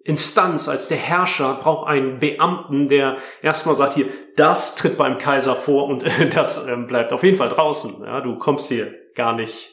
Instanz, 0.03 0.69
als 0.69 0.87
der 0.87 0.97
Herrscher 0.97 1.59
braucht 1.61 1.87
einen 1.87 2.19
Beamten, 2.19 2.89
der 2.89 3.17
erstmal 3.41 3.75
sagt 3.75 3.95
hier, 3.95 4.05
das 4.35 4.75
tritt 4.75 4.97
beim 4.97 5.17
Kaiser 5.17 5.55
vor 5.55 5.87
und 5.87 6.05
das 6.35 6.67
ähm, 6.67 6.87
bleibt 6.87 7.11
auf 7.11 7.23
jeden 7.23 7.37
Fall 7.37 7.49
draußen. 7.49 8.05
Ja, 8.05 8.21
du 8.21 8.37
kommst 8.37 8.69
hier 8.69 8.93
gar 9.15 9.33
nicht, 9.33 9.71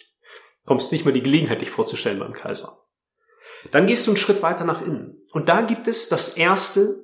kommst 0.65 0.91
nicht 0.91 1.05
mehr 1.05 1.12
die 1.12 1.23
Gelegenheit, 1.23 1.61
dich 1.61 1.71
vorzustellen 1.71 2.19
beim 2.19 2.33
Kaiser. 2.33 2.82
Dann 3.71 3.87
gehst 3.87 4.07
du 4.07 4.11
einen 4.11 4.19
Schritt 4.19 4.42
weiter 4.42 4.64
nach 4.64 4.83
innen. 4.83 5.23
Und 5.33 5.49
da 5.49 5.62
gibt 5.62 5.88
es 5.88 6.09
das 6.09 6.37
erste 6.37 7.02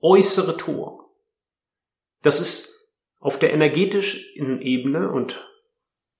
äußere 0.00 0.56
Tor. 0.56 1.10
Das 2.22 2.40
ist 2.40 2.72
auf 3.18 3.38
der 3.38 3.52
energetischen 3.52 4.60
Ebene 4.60 5.10
und 5.10 5.48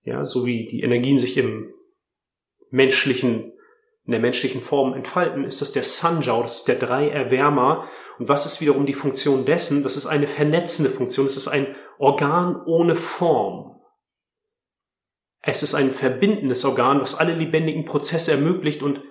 ja, 0.05 0.25
so 0.25 0.47
wie 0.47 0.67
die 0.67 0.83
Energien 0.83 1.19
sich 1.19 1.37
im 1.37 1.73
menschlichen, 2.71 3.53
in 4.05 4.11
der 4.11 4.21
menschlichen 4.21 4.61
Form 4.61 4.95
entfalten, 4.95 5.45
ist 5.45 5.61
das 5.61 5.73
der 5.73 5.85
Sanjao, 5.85 6.43
das 6.43 6.59
ist 6.59 6.69
der 6.69 6.77
Drei-Erwärmer. 6.77 7.89
Und 8.19 8.29
was 8.29 8.47
ist 8.47 8.61
wiederum 8.61 8.87
die 8.87 8.95
Funktion 8.95 9.45
dessen? 9.45 9.85
Das 9.85 9.97
ist 9.97 10.07
eine 10.07 10.27
vernetzende 10.27 10.91
Funktion, 10.91 11.27
es 11.27 11.37
ist 11.37 11.49
ein 11.49 11.75
Organ 11.99 12.61
ohne 12.67 12.97
Form. 12.97 13.81
Es 15.41 15.63
ist 15.63 15.75
ein 15.75 15.91
verbindendes 15.91 16.65
Organ, 16.65 17.01
was 17.01 17.17
alle 17.17 17.35
lebendigen 17.35 17.85
Prozesse 17.85 18.33
ermöglicht 18.33 18.83
und 18.83 19.03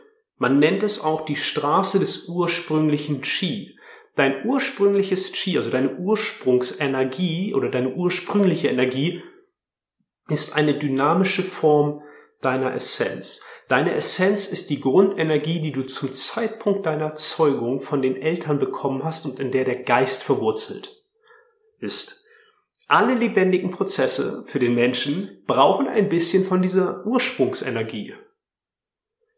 man 0.41 0.57
nennt 0.57 0.81
es 0.81 1.03
auch 1.03 1.23
die 1.23 1.35
Straße 1.35 1.99
des 1.99 2.27
ursprünglichen 2.27 3.21
Qi. 3.21 3.77
dein 4.15 4.43
ursprüngliches 4.43 5.33
Chi, 5.33 5.55
also 5.55 5.69
deine 5.69 5.97
Ursprungsenergie 5.97 7.53
oder 7.53 7.69
deine 7.69 7.93
ursprüngliche 7.93 8.69
Energie 8.69 9.21
ist 10.29 10.55
eine 10.57 10.73
dynamische 10.73 11.43
Form 11.43 12.01
deiner 12.41 12.73
Essenz. 12.73 13.45
Deine 13.69 13.93
Essenz 13.93 14.51
ist 14.51 14.71
die 14.71 14.79
Grundenergie, 14.79 15.61
die 15.61 15.71
du 15.71 15.83
zum 15.83 16.11
Zeitpunkt 16.11 16.87
deiner 16.87 17.13
Zeugung 17.13 17.79
von 17.79 18.01
den 18.01 18.19
Eltern 18.19 18.57
bekommen 18.57 19.03
hast 19.03 19.27
und 19.27 19.39
in 19.39 19.51
der 19.51 19.63
der 19.63 19.83
Geist 19.83 20.23
verwurzelt 20.23 21.03
ist. 21.79 22.25
Alle 22.87 23.13
lebendigen 23.13 23.69
Prozesse 23.69 24.43
für 24.47 24.57
den 24.57 24.73
Menschen 24.73 25.43
brauchen 25.45 25.87
ein 25.87 26.09
bisschen 26.09 26.43
von 26.43 26.63
dieser 26.63 27.05
Ursprungsenergie. 27.05 28.15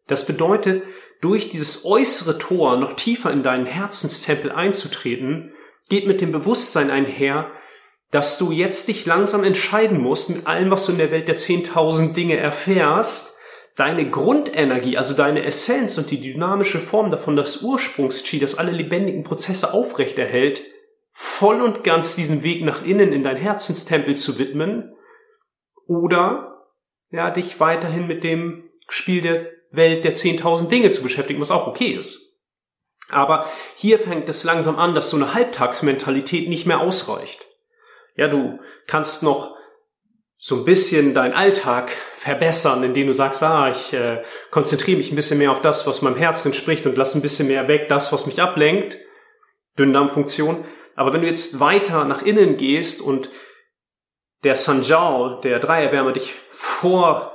Das 0.07 0.25
bedeutet, 0.25 0.83
durch 1.21 1.49
dieses 1.49 1.85
äußere 1.85 2.37
Tor 2.37 2.77
noch 2.77 2.93
tiefer 2.93 3.31
in 3.31 3.43
deinen 3.43 3.65
Herzenstempel 3.65 4.51
einzutreten, 4.51 5.53
geht 5.89 6.07
mit 6.07 6.21
dem 6.21 6.31
Bewusstsein 6.31 6.89
einher, 6.89 7.51
dass 8.11 8.37
du 8.37 8.51
jetzt 8.51 8.87
dich 8.89 9.05
langsam 9.05 9.43
entscheiden 9.43 9.99
musst, 9.99 10.29
mit 10.29 10.47
allem, 10.47 10.69
was 10.69 10.85
du 10.85 10.91
in 10.91 10.97
der 10.97 11.11
Welt 11.11 11.27
der 11.27 11.37
10.000 11.37 12.13
Dinge 12.13 12.37
erfährst, 12.37 13.39
deine 13.75 14.09
Grundenergie, 14.09 14.97
also 14.97 15.15
deine 15.15 15.43
Essenz 15.43 15.97
und 15.97 16.11
die 16.11 16.21
dynamische 16.21 16.79
Form 16.79 17.09
davon, 17.09 17.35
das 17.35 17.63
Ursprungs-Chi, 17.63 18.39
das 18.39 18.57
alle 18.57 18.71
lebendigen 18.71 19.23
Prozesse 19.23 19.73
aufrechterhält, 19.73 20.61
voll 21.11 21.61
und 21.61 21.83
ganz 21.83 22.15
diesen 22.15 22.43
Weg 22.43 22.63
nach 22.63 22.85
innen 22.85 23.13
in 23.13 23.23
dein 23.23 23.37
Herzenstempel 23.37 24.15
zu 24.15 24.37
widmen 24.37 24.93
oder 25.87 26.67
ja, 27.09 27.31
dich 27.31 27.59
weiterhin 27.59 28.07
mit 28.07 28.23
dem 28.23 28.69
Spiel 28.87 29.21
der 29.21 29.47
Welt 29.73 30.05
der 30.05 30.13
10.000 30.13 30.69
Dinge 30.69 30.91
zu 30.91 31.03
beschäftigen, 31.03 31.41
was 31.41 31.51
auch 31.51 31.67
okay 31.67 31.93
ist. 31.93 32.41
Aber 33.09 33.49
hier 33.75 33.99
fängt 33.99 34.29
es 34.29 34.43
langsam 34.43 34.79
an, 34.79 34.95
dass 34.95 35.09
so 35.09 35.17
eine 35.17 35.33
Halbtagsmentalität 35.33 36.47
nicht 36.47 36.65
mehr 36.65 36.79
ausreicht. 36.79 37.45
Ja, 38.15 38.27
du 38.27 38.59
kannst 38.87 39.23
noch 39.23 39.57
so 40.37 40.57
ein 40.57 40.65
bisschen 40.65 41.13
deinen 41.13 41.33
Alltag 41.33 41.91
verbessern, 42.17 42.83
indem 42.83 43.07
du 43.07 43.13
sagst, 43.13 43.41
ah, 43.43 43.69
ich 43.69 43.93
äh, 43.93 44.23
konzentriere 44.51 44.97
mich 44.97 45.11
ein 45.11 45.15
bisschen 45.15 45.39
mehr 45.39 45.51
auf 45.51 45.61
das, 45.61 45.87
was 45.87 46.01
meinem 46.01 46.17
Herzen 46.17 46.49
entspricht 46.49 46.85
und 46.85 46.97
lass 46.97 47.15
ein 47.15 47.21
bisschen 47.21 47.47
mehr 47.47 47.67
weg, 47.67 47.87
das, 47.89 48.13
was 48.13 48.25
mich 48.25 48.41
ablenkt. 48.41 48.97
Dünndarmfunktion. 49.77 50.65
Aber 50.95 51.13
wenn 51.13 51.21
du 51.21 51.27
jetzt 51.27 51.59
weiter 51.59 52.05
nach 52.05 52.21
innen 52.21 52.57
gehst 52.57 53.01
und 53.01 53.29
der 54.43 54.55
Sanjao, 54.55 55.41
der 55.41 55.59
Dreierwärmer, 55.59 56.11
dich 56.11 56.33
vor 56.51 57.32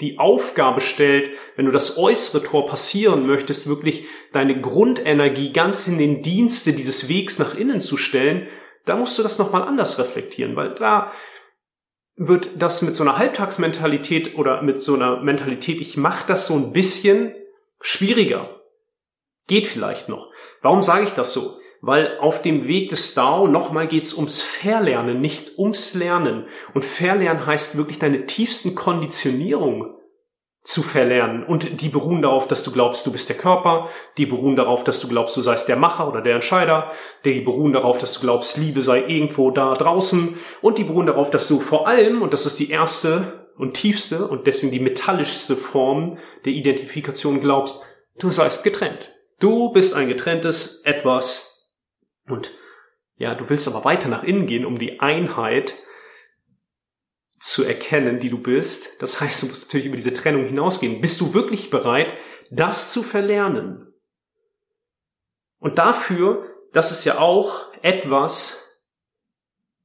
die 0.00 0.18
Aufgabe 0.18 0.80
stellt, 0.80 1.30
wenn 1.56 1.66
du 1.66 1.72
das 1.72 1.96
äußere 1.96 2.42
Tor 2.44 2.68
passieren 2.68 3.26
möchtest, 3.26 3.66
wirklich 3.66 4.06
deine 4.32 4.60
Grundenergie 4.60 5.52
ganz 5.52 5.88
in 5.88 5.98
den 5.98 6.22
Dienste 6.22 6.72
dieses 6.72 7.08
Wegs 7.08 7.38
nach 7.38 7.56
innen 7.56 7.80
zu 7.80 7.96
stellen, 7.96 8.46
da 8.84 8.96
musst 8.96 9.18
du 9.18 9.22
das 9.22 9.38
nochmal 9.38 9.62
anders 9.62 9.98
reflektieren, 9.98 10.54
weil 10.54 10.74
da 10.74 11.12
wird 12.16 12.50
das 12.56 12.82
mit 12.82 12.94
so 12.94 13.04
einer 13.04 13.18
Halbtagsmentalität 13.18 14.36
oder 14.36 14.62
mit 14.62 14.80
so 14.80 14.94
einer 14.94 15.20
Mentalität, 15.20 15.80
ich 15.80 15.96
mache 15.96 16.24
das 16.28 16.46
so 16.46 16.54
ein 16.54 16.72
bisschen 16.72 17.34
schwieriger. 17.80 18.60
Geht 19.46 19.66
vielleicht 19.66 20.08
noch. 20.08 20.30
Warum 20.62 20.82
sage 20.82 21.04
ich 21.04 21.12
das 21.12 21.32
so? 21.32 21.42
Weil 21.80 22.18
auf 22.18 22.42
dem 22.42 22.66
Weg 22.66 22.90
des 22.90 23.14
DAO 23.14 23.46
nochmal 23.46 23.86
geht's 23.86 24.14
ums 24.14 24.42
Verlernen, 24.42 25.20
nicht 25.20 25.58
ums 25.58 25.94
Lernen. 25.94 26.46
Und 26.74 26.84
Verlernen 26.84 27.46
heißt 27.46 27.76
wirklich 27.76 27.98
deine 27.98 28.26
tiefsten 28.26 28.74
Konditionierungen 28.74 29.92
zu 30.66 30.82
verlernen. 30.82 31.44
Und 31.44 31.80
die 31.80 31.88
beruhen 31.88 32.22
darauf, 32.22 32.48
dass 32.48 32.64
du 32.64 32.72
glaubst, 32.72 33.06
du 33.06 33.12
bist 33.12 33.28
der 33.28 33.36
Körper. 33.36 33.88
Die 34.18 34.26
beruhen 34.26 34.56
darauf, 34.56 34.82
dass 34.82 35.00
du 35.00 35.08
glaubst, 35.08 35.36
du 35.36 35.40
seist 35.40 35.68
der 35.68 35.76
Macher 35.76 36.08
oder 36.08 36.22
der 36.22 36.34
Entscheider. 36.34 36.90
Die 37.24 37.40
beruhen 37.40 37.72
darauf, 37.72 37.98
dass 37.98 38.14
du 38.14 38.20
glaubst, 38.20 38.58
Liebe 38.58 38.82
sei 38.82 39.04
irgendwo 39.06 39.52
da 39.52 39.74
draußen. 39.74 40.36
Und 40.62 40.78
die 40.78 40.84
beruhen 40.84 41.06
darauf, 41.06 41.30
dass 41.30 41.46
du 41.46 41.60
vor 41.60 41.86
allem, 41.86 42.20
und 42.20 42.32
das 42.32 42.46
ist 42.46 42.58
die 42.58 42.70
erste 42.70 43.46
und 43.56 43.74
tiefste 43.74 44.26
und 44.26 44.46
deswegen 44.46 44.72
die 44.72 44.80
metallischste 44.80 45.56
Form 45.56 46.18
der 46.44 46.52
Identifikation 46.52 47.40
glaubst, 47.40 47.84
du 48.18 48.30
seist 48.30 48.64
getrennt. 48.64 49.14
Du 49.38 49.72
bist 49.72 49.94
ein 49.94 50.08
getrenntes 50.08 50.82
etwas. 50.84 51.55
Und 52.28 52.52
ja, 53.16 53.34
du 53.34 53.48
willst 53.48 53.68
aber 53.68 53.84
weiter 53.84 54.08
nach 54.08 54.22
innen 54.22 54.46
gehen, 54.46 54.66
um 54.66 54.78
die 54.78 55.00
Einheit 55.00 55.74
zu 57.38 57.64
erkennen, 57.64 58.18
die 58.20 58.30
du 58.30 58.38
bist. 58.38 59.02
Das 59.02 59.20
heißt, 59.20 59.42
du 59.42 59.46
musst 59.46 59.66
natürlich 59.66 59.86
über 59.86 59.96
diese 59.96 60.14
Trennung 60.14 60.46
hinausgehen. 60.46 61.00
Bist 61.00 61.20
du 61.20 61.34
wirklich 61.34 61.70
bereit, 61.70 62.12
das 62.50 62.92
zu 62.92 63.02
verlernen? 63.02 63.94
Und 65.58 65.78
dafür, 65.78 66.54
das 66.72 66.90
ist 66.90 67.04
ja 67.04 67.18
auch 67.18 67.72
etwas, 67.82 68.66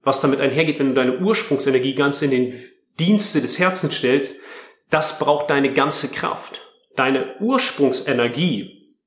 was 0.01 0.21
damit 0.21 0.39
einhergeht, 0.39 0.79
wenn 0.79 0.89
du 0.89 0.93
deine 0.93 1.19
Ursprungsenergie 1.19 1.95
ganz 1.95 2.21
in 2.21 2.31
den 2.31 2.69
Dienste 2.99 3.41
des 3.41 3.59
Herzens 3.59 3.95
stellst, 3.95 4.41
das 4.89 5.19
braucht 5.19 5.49
deine 5.49 5.73
ganze 5.73 6.09
Kraft. 6.09 6.61
Deine 6.95 7.39
Ursprungsenergie, 7.39 8.97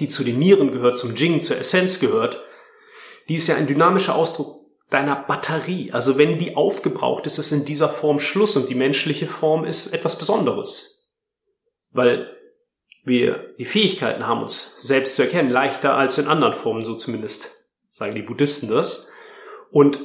die 0.00 0.08
zu 0.08 0.24
den 0.24 0.38
Nieren 0.38 0.72
gehört, 0.72 0.98
zum 0.98 1.14
Jing, 1.14 1.40
zur 1.40 1.58
Essenz 1.58 2.00
gehört, 2.00 2.42
die 3.28 3.36
ist 3.36 3.46
ja 3.46 3.56
ein 3.56 3.66
dynamischer 3.66 4.14
Ausdruck 4.14 4.62
deiner 4.90 5.16
Batterie. 5.16 5.92
Also 5.92 6.18
wenn 6.18 6.38
die 6.38 6.56
aufgebraucht 6.56 7.26
ist, 7.26 7.38
ist 7.38 7.52
in 7.52 7.64
dieser 7.64 7.88
Form 7.88 8.20
Schluss 8.20 8.56
und 8.56 8.68
die 8.68 8.74
menschliche 8.74 9.26
Form 9.26 9.64
ist 9.64 9.92
etwas 9.94 10.18
Besonderes. 10.18 11.16
Weil 11.90 12.36
wir 13.04 13.54
die 13.58 13.64
Fähigkeiten 13.64 14.26
haben, 14.26 14.42
uns 14.42 14.80
selbst 14.80 15.16
zu 15.16 15.22
erkennen, 15.22 15.50
leichter 15.50 15.94
als 15.94 16.18
in 16.18 16.28
anderen 16.28 16.54
Formen, 16.54 16.84
so 16.84 16.94
zumindest 16.94 17.48
sagen 17.88 18.14
die 18.14 18.22
Buddhisten 18.22 18.68
das. 18.68 19.12
Und 19.70 20.00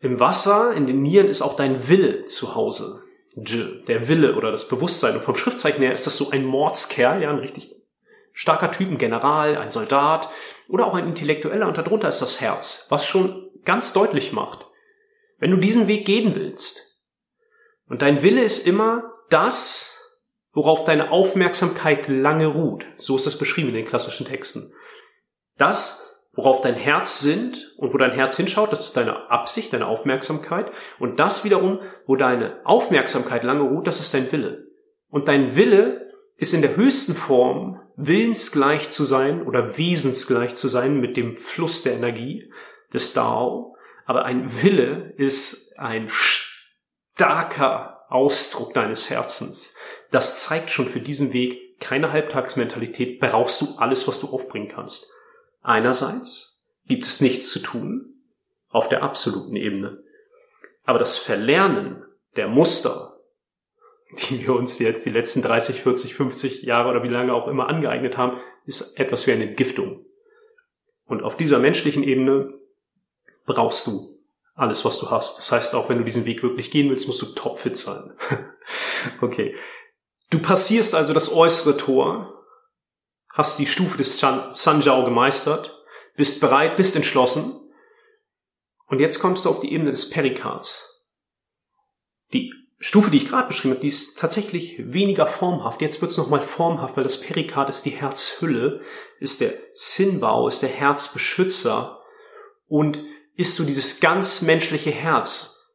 im 0.00 0.18
Wasser, 0.18 0.74
in 0.74 0.86
den 0.86 1.02
Nieren 1.02 1.28
ist 1.28 1.42
auch 1.42 1.56
dein 1.56 1.88
Wille 1.88 2.24
zu 2.24 2.54
Hause. 2.54 3.02
Der 3.34 4.08
Wille 4.08 4.34
oder 4.34 4.50
das 4.50 4.68
Bewusstsein. 4.68 5.14
Und 5.14 5.22
vom 5.22 5.36
Schriftzeichen 5.36 5.82
her 5.82 5.94
ist 5.94 6.06
das 6.06 6.16
so 6.16 6.30
ein 6.30 6.44
Mordskerl, 6.44 7.22
ja, 7.22 7.30
ein 7.30 7.38
richtig 7.38 7.81
starker 8.32 8.70
Typ, 8.70 8.90
ein 8.90 8.98
General, 8.98 9.56
ein 9.56 9.70
Soldat 9.70 10.28
oder 10.68 10.86
auch 10.86 10.94
ein 10.94 11.08
Intellektueller 11.08 11.68
und 11.68 11.76
darunter 11.76 12.08
ist 12.08 12.22
das 12.22 12.40
Herz, 12.40 12.86
was 12.88 13.06
schon 13.06 13.50
ganz 13.64 13.92
deutlich 13.92 14.32
macht, 14.32 14.66
wenn 15.38 15.50
du 15.50 15.56
diesen 15.56 15.88
Weg 15.88 16.06
gehen 16.06 16.34
willst 16.34 16.92
und 17.92 18.00
dein 18.00 18.22
Wille 18.22 18.42
ist 18.42 18.66
immer 18.66 19.12
das, 19.28 20.16
worauf 20.52 20.84
deine 20.84 21.10
Aufmerksamkeit 21.10 22.08
lange 22.08 22.46
ruht, 22.46 22.86
so 22.96 23.16
ist 23.16 23.26
es 23.26 23.38
beschrieben 23.38 23.68
in 23.68 23.74
den 23.74 23.84
klassischen 23.84 24.26
Texten. 24.26 24.72
Das, 25.58 26.30
worauf 26.32 26.62
dein 26.62 26.74
Herz 26.74 27.20
sinnt 27.20 27.74
und 27.76 27.92
wo 27.92 27.98
dein 27.98 28.12
Herz 28.12 28.38
hinschaut, 28.38 28.72
das 28.72 28.86
ist 28.86 28.96
deine 28.96 29.30
Absicht, 29.30 29.74
deine 29.74 29.88
Aufmerksamkeit 29.88 30.72
und 30.98 31.20
das 31.20 31.44
wiederum, 31.44 31.80
wo 32.06 32.16
deine 32.16 32.60
Aufmerksamkeit 32.64 33.42
lange 33.42 33.68
ruht, 33.68 33.86
das 33.86 34.00
ist 34.00 34.14
dein 34.14 34.32
Wille. 34.32 34.66
Und 35.10 35.28
dein 35.28 35.54
Wille 35.54 36.10
ist 36.38 36.54
in 36.54 36.62
der 36.62 36.76
höchsten 36.76 37.14
Form 37.14 37.81
willensgleich 37.96 38.90
zu 38.90 39.04
sein 39.04 39.42
oder 39.42 39.76
wesensgleich 39.78 40.54
zu 40.54 40.68
sein 40.68 41.00
mit 41.00 41.16
dem 41.16 41.36
Fluss 41.36 41.82
der 41.82 41.94
Energie 41.94 42.52
des 42.92 43.12
Dao. 43.12 43.76
Aber 44.04 44.24
ein 44.24 44.62
Wille 44.62 45.14
ist 45.16 45.78
ein 45.78 46.10
starker 46.10 48.04
Ausdruck 48.08 48.74
deines 48.74 49.10
Herzens. 49.10 49.76
Das 50.10 50.44
zeigt 50.44 50.70
schon 50.70 50.88
für 50.88 51.00
diesen 51.00 51.32
Weg 51.32 51.80
keine 51.80 52.12
Halbtagsmentalität, 52.12 53.18
brauchst 53.18 53.60
du 53.60 53.66
alles, 53.78 54.06
was 54.06 54.20
du 54.20 54.28
aufbringen 54.28 54.68
kannst. 54.68 55.12
Einerseits 55.62 56.70
gibt 56.86 57.04
es 57.06 57.20
nichts 57.20 57.50
zu 57.50 57.58
tun 57.58 58.14
auf 58.68 58.88
der 58.88 59.02
absoluten 59.02 59.56
Ebene. 59.56 60.02
Aber 60.84 60.98
das 60.98 61.16
Verlernen 61.18 62.04
der 62.36 62.48
Muster, 62.48 63.11
die 64.18 64.46
wir 64.46 64.54
uns 64.54 64.78
jetzt 64.78 65.06
die 65.06 65.10
letzten 65.10 65.42
30, 65.42 65.82
40, 65.82 66.14
50 66.14 66.62
Jahre 66.62 66.90
oder 66.90 67.02
wie 67.02 67.08
lange 67.08 67.32
auch 67.32 67.48
immer 67.48 67.68
angeeignet 67.68 68.16
haben, 68.16 68.40
ist 68.66 68.98
etwas 68.98 69.26
wie 69.26 69.32
eine 69.32 69.48
Entgiftung. 69.48 70.04
Und 71.06 71.22
auf 71.22 71.36
dieser 71.36 71.58
menschlichen 71.58 72.02
Ebene 72.02 72.54
brauchst 73.46 73.86
du 73.86 74.20
alles, 74.54 74.84
was 74.84 75.00
du 75.00 75.10
hast. 75.10 75.38
Das 75.38 75.50
heißt, 75.50 75.74
auch 75.74 75.88
wenn 75.88 75.98
du 75.98 76.04
diesen 76.04 76.26
Weg 76.26 76.42
wirklich 76.42 76.70
gehen 76.70 76.90
willst, 76.90 77.06
musst 77.06 77.22
du 77.22 77.26
topfit 77.26 77.76
sein. 77.76 78.16
okay. 79.20 79.56
Du 80.30 80.38
passierst 80.40 80.94
also 80.94 81.12
das 81.12 81.34
äußere 81.34 81.76
Tor, 81.76 82.44
hast 83.30 83.58
die 83.58 83.66
Stufe 83.66 83.98
des 83.98 84.18
Sanjiao 84.18 85.04
gemeistert, 85.04 85.84
bist 86.16 86.40
bereit, 86.40 86.76
bist 86.76 86.96
entschlossen. 86.96 87.58
Und 88.86 89.00
jetzt 89.00 89.20
kommst 89.20 89.44
du 89.44 89.50
auf 89.50 89.60
die 89.60 89.72
Ebene 89.72 89.90
des 89.90 90.10
Perikards. 90.10 91.10
Die 92.32 92.52
Stufe, 92.84 93.12
die 93.12 93.18
ich 93.18 93.28
gerade 93.28 93.46
beschrieben 93.46 93.74
habe, 93.74 93.82
die 93.82 93.88
ist 93.88 94.18
tatsächlich 94.18 94.92
weniger 94.92 95.28
formhaft. 95.28 95.80
Jetzt 95.80 96.02
wird 96.02 96.10
es 96.10 96.18
nochmal 96.18 96.40
formhaft, 96.40 96.96
weil 96.96 97.04
das 97.04 97.20
Perikard 97.20 97.70
ist 97.70 97.84
die 97.84 97.90
Herzhülle, 97.90 98.80
ist 99.20 99.40
der 99.40 99.52
Sinnbau, 99.74 100.48
ist 100.48 100.62
der 100.62 100.68
Herzbeschützer 100.68 102.00
und 102.66 102.98
ist 103.36 103.54
so 103.54 103.64
dieses 103.64 104.00
ganz 104.00 104.42
menschliche 104.42 104.90
Herz. 104.90 105.72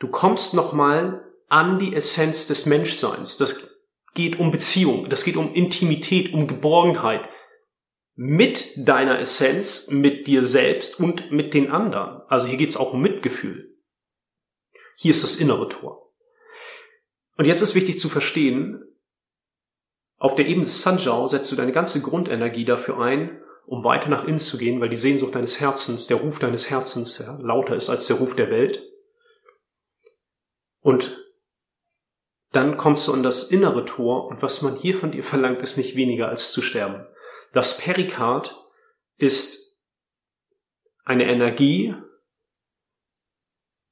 Du 0.00 0.08
kommst 0.08 0.54
nochmal 0.54 1.30
an 1.48 1.78
die 1.78 1.94
Essenz 1.94 2.46
des 2.46 2.64
Menschseins. 2.64 3.36
Das 3.36 3.84
geht 4.14 4.40
um 4.40 4.50
Beziehung, 4.50 5.10
das 5.10 5.24
geht 5.24 5.36
um 5.36 5.52
Intimität, 5.52 6.32
um 6.32 6.46
Geborgenheit. 6.46 7.28
mit 8.18 8.72
deiner 8.78 9.18
Essenz, 9.18 9.90
mit 9.90 10.26
dir 10.26 10.42
selbst 10.42 10.98
und 10.98 11.30
mit 11.30 11.52
den 11.52 11.70
anderen. 11.70 12.22
Also 12.28 12.48
hier 12.48 12.56
geht 12.56 12.70
es 12.70 12.78
auch 12.78 12.94
um 12.94 13.02
Mitgefühl. 13.02 13.75
Hier 14.96 15.10
ist 15.10 15.22
das 15.22 15.36
innere 15.36 15.68
Tor. 15.68 16.10
Und 17.36 17.44
jetzt 17.44 17.62
ist 17.62 17.74
wichtig 17.74 17.98
zu 17.98 18.08
verstehen, 18.08 18.82
auf 20.18 20.34
der 20.34 20.46
Ebene 20.46 20.64
des 20.64 20.82
setzt 20.82 21.52
du 21.52 21.56
deine 21.56 21.72
ganze 21.72 22.00
Grundenergie 22.00 22.64
dafür 22.64 22.98
ein, 22.98 23.42
um 23.66 23.84
weiter 23.84 24.08
nach 24.08 24.24
innen 24.24 24.38
zu 24.38 24.56
gehen, 24.56 24.80
weil 24.80 24.88
die 24.88 24.96
Sehnsucht 24.96 25.34
deines 25.34 25.60
Herzens, 25.60 26.06
der 26.06 26.16
Ruf 26.16 26.38
deines 26.38 26.70
Herzens 26.70 27.18
ja, 27.18 27.38
lauter 27.42 27.76
ist 27.76 27.90
als 27.90 28.06
der 28.06 28.16
Ruf 28.16 28.34
der 28.34 28.50
Welt. 28.50 28.82
Und 30.80 31.22
dann 32.52 32.78
kommst 32.78 33.06
du 33.06 33.12
an 33.12 33.22
das 33.22 33.50
innere 33.50 33.84
Tor 33.84 34.28
und 34.28 34.40
was 34.40 34.62
man 34.62 34.76
hier 34.76 34.96
von 34.96 35.12
dir 35.12 35.24
verlangt, 35.24 35.60
ist 35.60 35.76
nicht 35.76 35.96
weniger 35.96 36.28
als 36.28 36.52
zu 36.52 36.62
sterben. 36.62 37.06
Das 37.52 37.78
Perikard 37.78 38.56
ist 39.16 39.84
eine 41.04 41.24
Energie 41.24 41.94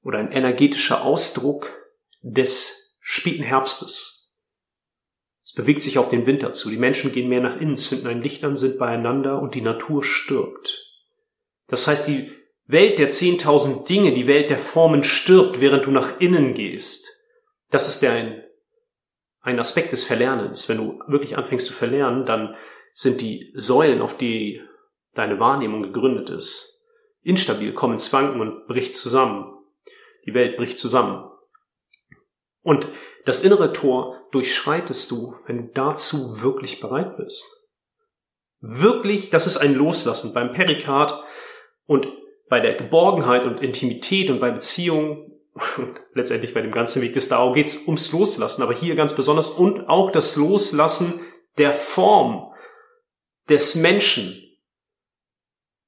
oder 0.05 0.19
ein 0.19 0.33
energetischer 0.33 1.03
Ausdruck 1.03 1.73
des 2.23 2.99
späten 3.01 3.43
Herbstes. 3.43 4.33
Es 5.43 5.53
bewegt 5.53 5.83
sich 5.83 5.99
auf 5.99 6.09
den 6.09 6.27
Winter 6.27 6.53
zu. 6.53 6.71
Die 6.71 6.77
Menschen 6.77 7.13
gehen 7.13 7.29
mehr 7.29 7.41
nach 7.41 7.61
innen, 7.61 7.77
zünden 7.77 8.09
ein 8.09 8.23
Licht 8.23 8.45
an, 8.45 8.57
sind 8.57 8.79
beieinander 8.79 9.41
und 9.43 9.55
die 9.55 9.61
Natur 9.61 10.03
stirbt. 10.03 10.87
Das 11.69 11.87
heißt, 11.87 12.09
die 12.09 12.33
Welt 12.67 12.99
der 12.99 13.11
10.000 13.11 13.87
Dinge, 13.87 14.15
die 14.15 14.27
Welt 14.27 14.51
der 14.51 14.59
Formen 14.59 15.05
stirbt, 15.05 15.61
während 15.61 15.85
du 15.87 15.91
nach 15.91 16.21
innen 16.21 16.55
gehst. 16.55 17.07
Das 17.71 17.89
ist 17.89 18.03
ein, 18.05 18.43
ein 19.41 19.59
Aspekt 19.59 19.93
des 19.93 20.05
Verlernens. 20.05 20.69
Wenn 20.69 20.79
du 20.79 21.01
wirklich 21.07 21.37
anfängst 21.37 21.67
zu 21.67 21.75
verlernen, 21.75 22.25
dann 22.25 22.55
sind 22.93 23.21
die 23.21 23.53
Säulen, 23.55 24.01
auf 24.01 24.17
die 24.17 24.63
deine 25.15 25.39
Wahrnehmung 25.39 25.83
gegründet 25.83 26.31
ist, 26.31 26.89
instabil, 27.23 27.73
kommen 27.73 27.95
ins 27.95 28.13
Wanken 28.13 28.41
und 28.41 28.67
bricht 28.67 28.97
zusammen. 28.97 29.54
Die 30.27 30.35
Welt 30.35 30.57
bricht 30.57 30.79
zusammen. 30.79 31.31
Und 32.63 32.89
das 33.27 33.45
innere 33.45 33.73
Tor 33.73 34.21
durchschreitest 34.33 35.11
du, 35.11 35.37
wenn 35.47 35.67
du 35.67 35.73
dazu 35.75 36.43
wirklich 36.43 36.81
bereit 36.81 37.17
bist. 37.17 37.71
Wirklich, 38.61 39.31
das 39.31 39.47
ist 39.47 39.59
ein 39.59 39.75
Loslassen 39.75 40.33
beim 40.33 40.53
Perikard 40.53 41.23
und 41.87 42.07
bei 42.49 42.61
der 42.61 42.75
Geborgenheit 42.75 43.45
und 43.45 43.61
Intimität 43.61 44.31
und 44.31 44.41
bei 44.41 44.51
Beziehungen 44.51 45.31
und 45.77 46.01
letztendlich 46.15 46.53
bei 46.53 46.63
dem 46.63 46.73
ganzen 46.73 47.01
Weg 47.03 47.15
des 47.15 47.29
Dao 47.29 47.53
geht 47.53 47.69
es 47.69 47.87
ums 47.87 48.11
Loslassen, 48.13 48.63
aber 48.63 48.73
hier 48.73 48.97
ganz 48.97 49.15
besonders 49.15 49.51
und 49.51 49.89
auch 49.89 50.11
das 50.11 50.37
Loslassen 50.37 51.21
der 51.59 51.73
Form 51.73 52.53
des 53.49 53.77
Menschen, 53.77 54.44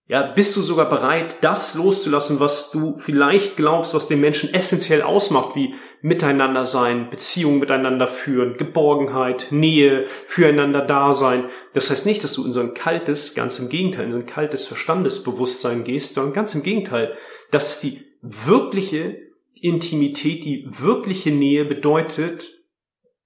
ja, 0.09 0.23
bist 0.23 0.57
du 0.57 0.61
sogar 0.61 0.89
bereit, 0.89 1.39
das 1.41 1.75
loszulassen, 1.75 2.39
was 2.39 2.71
du 2.71 2.99
vielleicht 2.99 3.57
glaubst, 3.57 3.93
was 3.93 4.07
den 4.07 4.21
Menschen 4.21 4.55
essentiell 4.55 5.03
ausmacht, 5.03 5.57
wie 5.57 5.75
miteinander 6.01 6.65
sein, 6.65 7.11
Beziehungen 7.11 7.59
miteinander 7.59 8.07
führen, 8.07 8.57
Geborgenheit, 8.57 9.49
Nähe, 9.51 10.07
füreinander 10.29 10.83
da 10.83 11.13
sein. 11.13 11.49
Das 11.75 11.91
heißt 11.91 12.07
nicht, 12.07 12.23
dass 12.23 12.35
du 12.35 12.45
in 12.45 12.53
so 12.53 12.61
ein 12.61 12.75
kaltes, 12.75 13.35
ganz 13.35 13.59
im 13.59 13.69
Gegenteil, 13.69 14.05
in 14.05 14.13
so 14.13 14.19
ein 14.19 14.27
kaltes 14.27 14.69
Verstandesbewusstsein 14.69 15.83
gehst, 15.83 16.15
sondern 16.15 16.35
ganz 16.35 16.55
im 16.55 16.63
Gegenteil. 16.63 17.17
Das 17.51 17.71
ist 17.71 17.83
die 17.83 18.01
wirkliche 18.23 19.17
Intimität, 19.55 20.45
die 20.45 20.69
wirkliche 20.69 21.33
Nähe 21.33 21.65
bedeutet, 21.65 22.57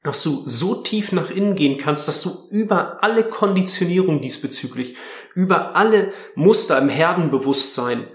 dass 0.03 0.23
du 0.23 0.31
so 0.47 0.77
tief 0.77 1.13
nach 1.13 1.31
innen 1.31 1.55
gehen 1.55 1.77
kannst, 1.77 2.09
dass 2.09 2.23
du 2.23 2.31
über 2.51 3.03
alle 3.03 3.25
Konditionierung 3.25 4.23
diesbezüglich, 4.23 4.97
über 5.35 5.77
alle 5.77 6.13
Muster 6.35 6.79
im 6.79 6.89
Herdenbewusstsein, 6.89 8.07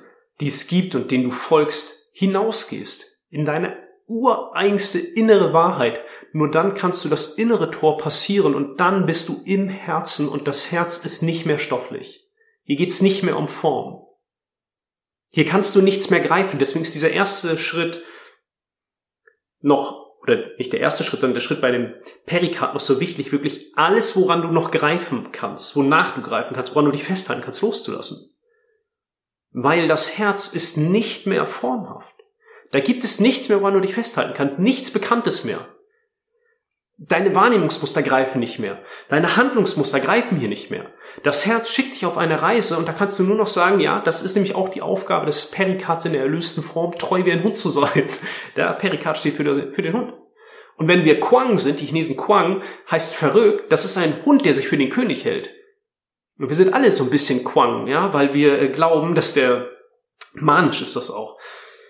die 0.42 0.48
es 0.48 0.68
gibt 0.68 0.96
und 0.96 1.12
denen 1.12 1.26
du 1.26 1.32
folgst, 1.32 2.10
hinausgehst 2.14 3.26
in 3.30 3.46
deine 3.46 3.78
ureigenste 4.08 5.00
innere 5.00 5.54
Wahrheit. 5.54 6.00
Nur 6.32 6.52
dann 6.52 6.76
kannst 6.76 7.04
du 7.06 7.10
das 7.10 7.36
innere 7.36 7.72
Tor 7.72 7.98
passieren 7.98 8.56
und 8.56 8.80
dann 8.80 9.06
bist 9.06 9.30
du 9.30 9.34
im 9.46 9.68
Herzen 9.68 10.28
und 10.28 10.48
das 10.48 10.72
Herz 10.72 11.06
ist 11.06 11.22
nicht 11.22 11.46
mehr 11.46 11.60
stofflich. 11.60 12.26
Hier 12.64 12.76
geht's 12.76 13.02
nicht 13.02 13.24
mehr 13.24 13.38
um 13.38 13.48
Form. 13.48 14.06
Hier 15.32 15.46
kannst 15.46 15.76
du 15.76 15.82
nichts 15.82 16.10
mehr 16.10 16.22
greifen. 16.22 16.60
Deswegen 16.60 16.84
ist 16.84 16.96
dieser 16.96 17.12
erste 17.12 17.58
Schritt 17.58 18.04
noch 19.60 20.05
oder 20.26 20.38
nicht 20.58 20.74
der 20.74 20.80
erste 20.80 21.04
Schritt, 21.04 21.22
sondern 21.22 21.36
der 21.36 21.42
Schritt 21.42 21.62
bei 21.62 21.72
dem 21.72 21.94
Perikard 22.26 22.74
noch 22.74 22.82
so 22.82 23.00
wichtig, 23.00 23.32
wirklich 23.32 23.74
alles, 23.76 24.16
woran 24.16 24.42
du 24.42 24.48
noch 24.48 24.72
greifen 24.72 25.32
kannst, 25.32 25.76
wonach 25.76 26.16
du 26.16 26.22
greifen 26.22 26.56
kannst, 26.56 26.74
woran 26.74 26.86
du 26.86 26.92
dich 26.92 27.04
festhalten 27.04 27.44
kannst, 27.44 27.62
loszulassen. 27.62 28.36
Weil 29.52 29.88
das 29.88 30.18
Herz 30.18 30.54
ist 30.54 30.78
nicht 30.78 31.28
mehr 31.28 31.46
formhaft. 31.46 32.16
Da 32.72 32.80
gibt 32.80 33.04
es 33.04 33.20
nichts 33.20 33.50
mehr, 33.50 33.62
woran 33.62 33.76
du 33.76 33.82
dich 33.82 33.94
festhalten 33.94 34.34
kannst, 34.36 34.60
nichts 34.60 34.92
Bekanntes 34.92 35.46
mehr. 35.46 35.66
Deine 36.98 37.36
Wahrnehmungsmuster 37.36 38.04
greifen 38.04 38.40
nicht 38.40 38.60
mehr. 38.60 38.80
Deine 39.10 39.36
Handlungsmuster 39.36 40.00
greifen 40.00 40.38
hier 40.38 40.48
nicht 40.48 40.72
mehr. 40.72 40.86
Das 41.24 41.46
Herz 41.46 41.70
schickt 41.70 41.94
dich 41.94 42.06
auf 42.06 42.18
eine 42.18 42.42
Reise 42.42 42.78
und 42.78 42.88
da 42.88 42.94
kannst 42.94 43.20
du 43.20 43.24
nur 43.24 43.38
noch 43.38 43.48
sagen, 43.48 43.80
ja, 43.80 44.02
das 44.02 44.24
ist 44.24 44.36
nämlich 44.36 44.56
auch 44.56 44.70
die 44.70 44.82
Aufgabe 44.82 45.26
des 45.26 45.52
Perikards 45.52 46.06
in 46.06 46.14
der 46.14 46.22
erlösten 46.22 46.64
Form, 46.64 46.98
treu 46.98 47.26
wie 47.26 47.32
ein 47.32 47.44
Hund 47.44 47.58
zu 47.58 47.70
sein. 47.70 48.04
Der 48.56 48.74
Perikard 48.74 49.18
steht 49.18 49.36
für, 49.36 49.44
den, 49.44 49.94
Hund. 49.94 50.14
Und 50.78 50.88
wenn 50.88 51.06
wir 51.06 51.20
Quang 51.20 51.58
sind, 51.58 51.80
die 51.80 51.86
Chinesen 51.86 52.18
Quang, 52.18 52.62
heißt 52.90 53.16
verrückt, 53.16 53.72
das 53.72 53.86
ist 53.86 53.98
ein 53.98 54.14
Hund, 54.26 54.46
der 54.46 54.54
sich 54.54 54.68
für 54.68 54.78
den 54.78 54.90
König 54.90 55.24
hält. 55.24 55.50
Und 56.38 56.50
wir 56.50 56.56
sind 56.56 56.74
alle 56.74 56.92
so 56.92 57.06
ein 57.06 57.10
bisschen 57.10 57.46
Quang, 57.46 57.88
ja, 57.88 58.14
weil 58.14 58.34
wir 58.34 58.62
äh, 58.62 58.68
glauben, 58.70 59.16
dass 59.16 59.34
der, 59.34 59.70
Mansch 60.34 60.82
ist 60.82 60.96
das 60.96 61.12
auch, 61.12 61.38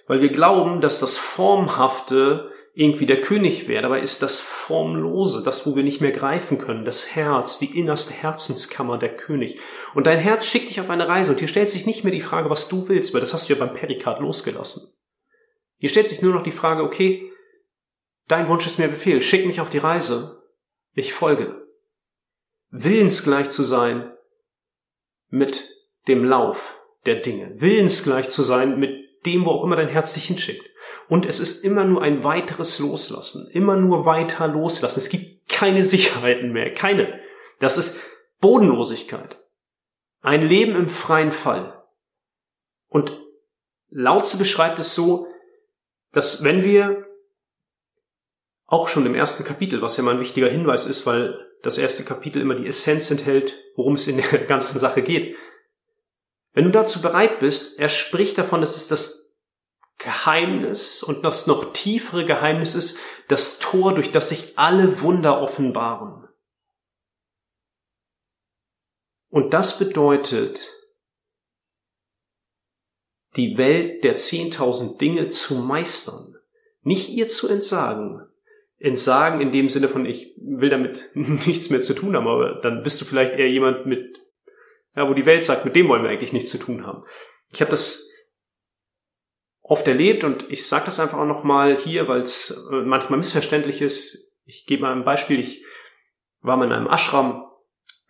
weil 0.07 0.21
wir 0.21 0.29
glauben, 0.29 0.81
dass 0.81 0.99
das 0.99 1.17
Formhafte 1.17 2.51
irgendwie 2.77 3.05
der 3.05 3.21
König 3.21 3.69
wäre. 3.69 3.83
Dabei 3.83 4.01
ist 4.01 4.21
das 4.21 4.41
Formlose, 4.41 5.43
das, 5.43 5.65
wo 5.65 5.77
wir 5.77 5.83
nicht 5.83 6.01
mehr 6.01 6.11
greifen 6.11 6.57
können, 6.57 6.83
das 6.83 7.15
Herz, 7.15 7.57
die 7.57 7.79
innerste 7.79 8.13
Herzenskammer 8.13 8.97
der 8.97 9.15
König. 9.15 9.59
Und 9.93 10.07
dein 10.07 10.19
Herz 10.19 10.45
schickt 10.45 10.69
dich 10.69 10.81
auf 10.81 10.89
eine 10.89 11.07
Reise 11.07 11.31
und 11.31 11.39
hier 11.39 11.47
stellt 11.47 11.69
sich 11.69 11.85
nicht 11.85 12.03
mehr 12.03 12.11
die 12.11 12.21
Frage, 12.21 12.49
was 12.49 12.67
du 12.67 12.89
willst, 12.89 13.13
weil 13.13 13.21
das 13.21 13.33
hast 13.33 13.49
du 13.49 13.53
ja 13.53 13.59
beim 13.59 13.73
Perikard 13.73 14.19
losgelassen. 14.19 14.93
Hier 15.77 15.87
stellt 15.87 16.09
sich 16.09 16.21
nur 16.21 16.33
noch 16.33 16.43
die 16.43 16.51
Frage, 16.51 16.83
okay, 16.83 17.31
dein 18.27 18.49
Wunsch 18.49 18.67
ist 18.67 18.77
mir 18.77 18.89
Befehl, 18.89 19.21
schick 19.21 19.45
mich 19.45 19.61
auf 19.61 19.69
die 19.69 19.77
Reise, 19.77 20.43
ich 20.93 21.13
folge. 21.13 21.65
Willensgleich 22.71 23.51
zu 23.51 23.63
sein 23.63 24.11
mit 25.29 25.69
dem 26.09 26.25
Lauf 26.25 26.77
der 27.05 27.15
Dinge, 27.15 27.53
willensgleich 27.55 28.29
zu 28.29 28.43
sein 28.43 28.79
mit 28.79 29.04
dem, 29.25 29.45
wo 29.45 29.51
auch 29.51 29.63
immer 29.63 29.75
dein 29.75 29.89
Herz 29.89 30.13
dich 30.13 30.25
hinschickt. 30.25 30.69
Und 31.07 31.25
es 31.25 31.39
ist 31.39 31.63
immer 31.63 31.83
nur 31.83 32.01
ein 32.01 32.23
weiteres 32.23 32.79
Loslassen, 32.79 33.49
immer 33.51 33.75
nur 33.75 34.05
weiter 34.05 34.47
loslassen. 34.47 34.99
Es 34.99 35.09
gibt 35.09 35.49
keine 35.49 35.83
Sicherheiten 35.83 36.51
mehr, 36.51 36.73
keine. 36.73 37.19
Das 37.59 37.77
ist 37.77 38.03
Bodenlosigkeit. 38.39 39.37
Ein 40.21 40.47
Leben 40.47 40.75
im 40.75 40.89
freien 40.89 41.31
Fall. 41.31 41.83
Und 42.87 43.19
Lautze 43.89 44.37
beschreibt 44.37 44.79
es 44.79 44.95
so, 44.95 45.27
dass 46.11 46.43
wenn 46.43 46.63
wir 46.63 47.05
auch 48.67 48.87
schon 48.87 49.05
im 49.05 49.15
ersten 49.15 49.43
Kapitel, 49.43 49.81
was 49.81 49.97
ja 49.97 50.03
mal 50.03 50.15
ein 50.15 50.19
wichtiger 50.19 50.49
Hinweis 50.49 50.85
ist, 50.87 51.05
weil 51.05 51.39
das 51.61 51.77
erste 51.77 52.03
Kapitel 52.03 52.41
immer 52.41 52.55
die 52.55 52.67
Essenz 52.67 53.09
enthält, 53.11 53.55
worum 53.75 53.95
es 53.95 54.07
in 54.07 54.17
der 54.17 54.39
ganzen 54.47 54.79
Sache 54.79 55.01
geht. 55.01 55.35
Wenn 56.55 56.63
du 56.63 56.71
dazu 56.71 57.01
bereit 57.01 57.41
bist, 57.41 57.79
er 57.79 57.89
spricht 57.89 58.37
davon, 58.37 58.61
dass 58.61 58.77
es 58.77 58.87
das 58.87 59.41
Geheimnis 59.97 61.03
und 61.03 61.23
das 61.23 61.47
noch 61.47 61.73
tiefere 61.73 62.25
Geheimnis 62.25 62.75
ist 62.75 62.99
das 63.27 63.59
Tor, 63.59 63.93
durch 63.93 64.11
das 64.11 64.29
sich 64.29 64.57
alle 64.57 65.01
Wunder 65.01 65.41
offenbaren. 65.41 66.27
Und 69.29 69.53
das 69.53 69.79
bedeutet, 69.79 70.71
die 73.35 73.57
Welt 73.57 74.05
der 74.05 74.15
zehntausend 74.15 75.01
Dinge 75.01 75.27
zu 75.27 75.55
meistern, 75.55 76.35
nicht 76.83 77.09
ihr 77.09 77.27
zu 77.27 77.49
entsagen. 77.49 78.25
Entsagen 78.77 79.41
in 79.41 79.51
dem 79.51 79.67
Sinne 79.67 79.89
von, 79.89 80.05
ich 80.05 80.35
will 80.37 80.69
damit 80.69 81.09
nichts 81.15 81.69
mehr 81.69 81.81
zu 81.81 81.95
tun 81.95 82.15
haben, 82.15 82.27
aber 82.27 82.61
dann 82.61 82.81
bist 82.81 83.01
du 83.01 83.05
vielleicht 83.05 83.33
eher 83.33 83.49
jemand 83.49 83.85
mit, 83.85 84.24
ja, 84.95 85.09
wo 85.09 85.13
die 85.13 85.25
Welt 85.25 85.43
sagt, 85.43 85.65
mit 85.65 85.75
dem 85.75 85.87
wollen 85.87 86.03
wir 86.03 86.09
eigentlich 86.09 86.33
nichts 86.33 86.51
zu 86.51 86.57
tun 86.57 86.85
haben. 86.85 87.03
Ich 87.49 87.61
habe 87.61 87.71
das 87.71 88.09
oft 89.61 89.87
erlebt 89.87 90.23
und 90.23 90.45
ich 90.49 90.67
sage 90.67 90.85
das 90.85 90.99
einfach 90.99 91.17
auch 91.17 91.25
nochmal 91.25 91.75
hier, 91.75 92.07
weil 92.07 92.21
es 92.21 92.67
äh, 92.71 92.81
manchmal 92.81 93.19
missverständlich 93.19 93.81
ist. 93.81 94.41
Ich 94.45 94.65
gebe 94.65 94.83
mal 94.83 94.93
ein 94.93 95.05
Beispiel. 95.05 95.39
Ich 95.39 95.65
war 96.41 96.57
mal 96.57 96.65
in 96.65 96.71
einem 96.71 96.87
Ashram 96.87 97.45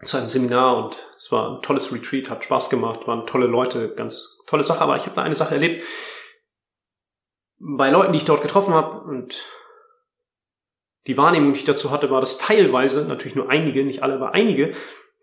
zu 0.03 0.17
einem 0.17 0.29
Seminar 0.29 0.77
und 0.77 1.07
es 1.17 1.31
war 1.31 1.55
ein 1.55 1.61
tolles 1.61 1.93
Retreat, 1.93 2.29
hat 2.29 2.43
Spaß 2.43 2.69
gemacht, 2.69 3.07
waren 3.07 3.25
tolle 3.25 3.47
Leute, 3.47 3.95
ganz 3.95 4.43
tolle 4.47 4.63
Sache, 4.63 4.81
aber 4.81 4.97
ich 4.97 5.03
habe 5.03 5.15
da 5.15 5.23
eine 5.23 5.35
Sache 5.35 5.53
erlebt. 5.53 5.85
Bei 7.57 7.89
Leuten, 7.89 8.11
die 8.11 8.17
ich 8.17 8.25
dort 8.25 8.41
getroffen 8.41 8.73
habe 8.73 9.07
und 9.07 9.45
die 11.07 11.17
Wahrnehmung, 11.17 11.53
die 11.53 11.59
ich 11.59 11.65
dazu 11.65 11.91
hatte, 11.91 12.09
war, 12.09 12.19
dass 12.19 12.37
teilweise, 12.37 13.07
natürlich 13.07 13.35
nur 13.35 13.49
einige, 13.49 13.85
nicht 13.85 14.03
alle, 14.03 14.15
aber 14.15 14.33
einige, 14.33 14.75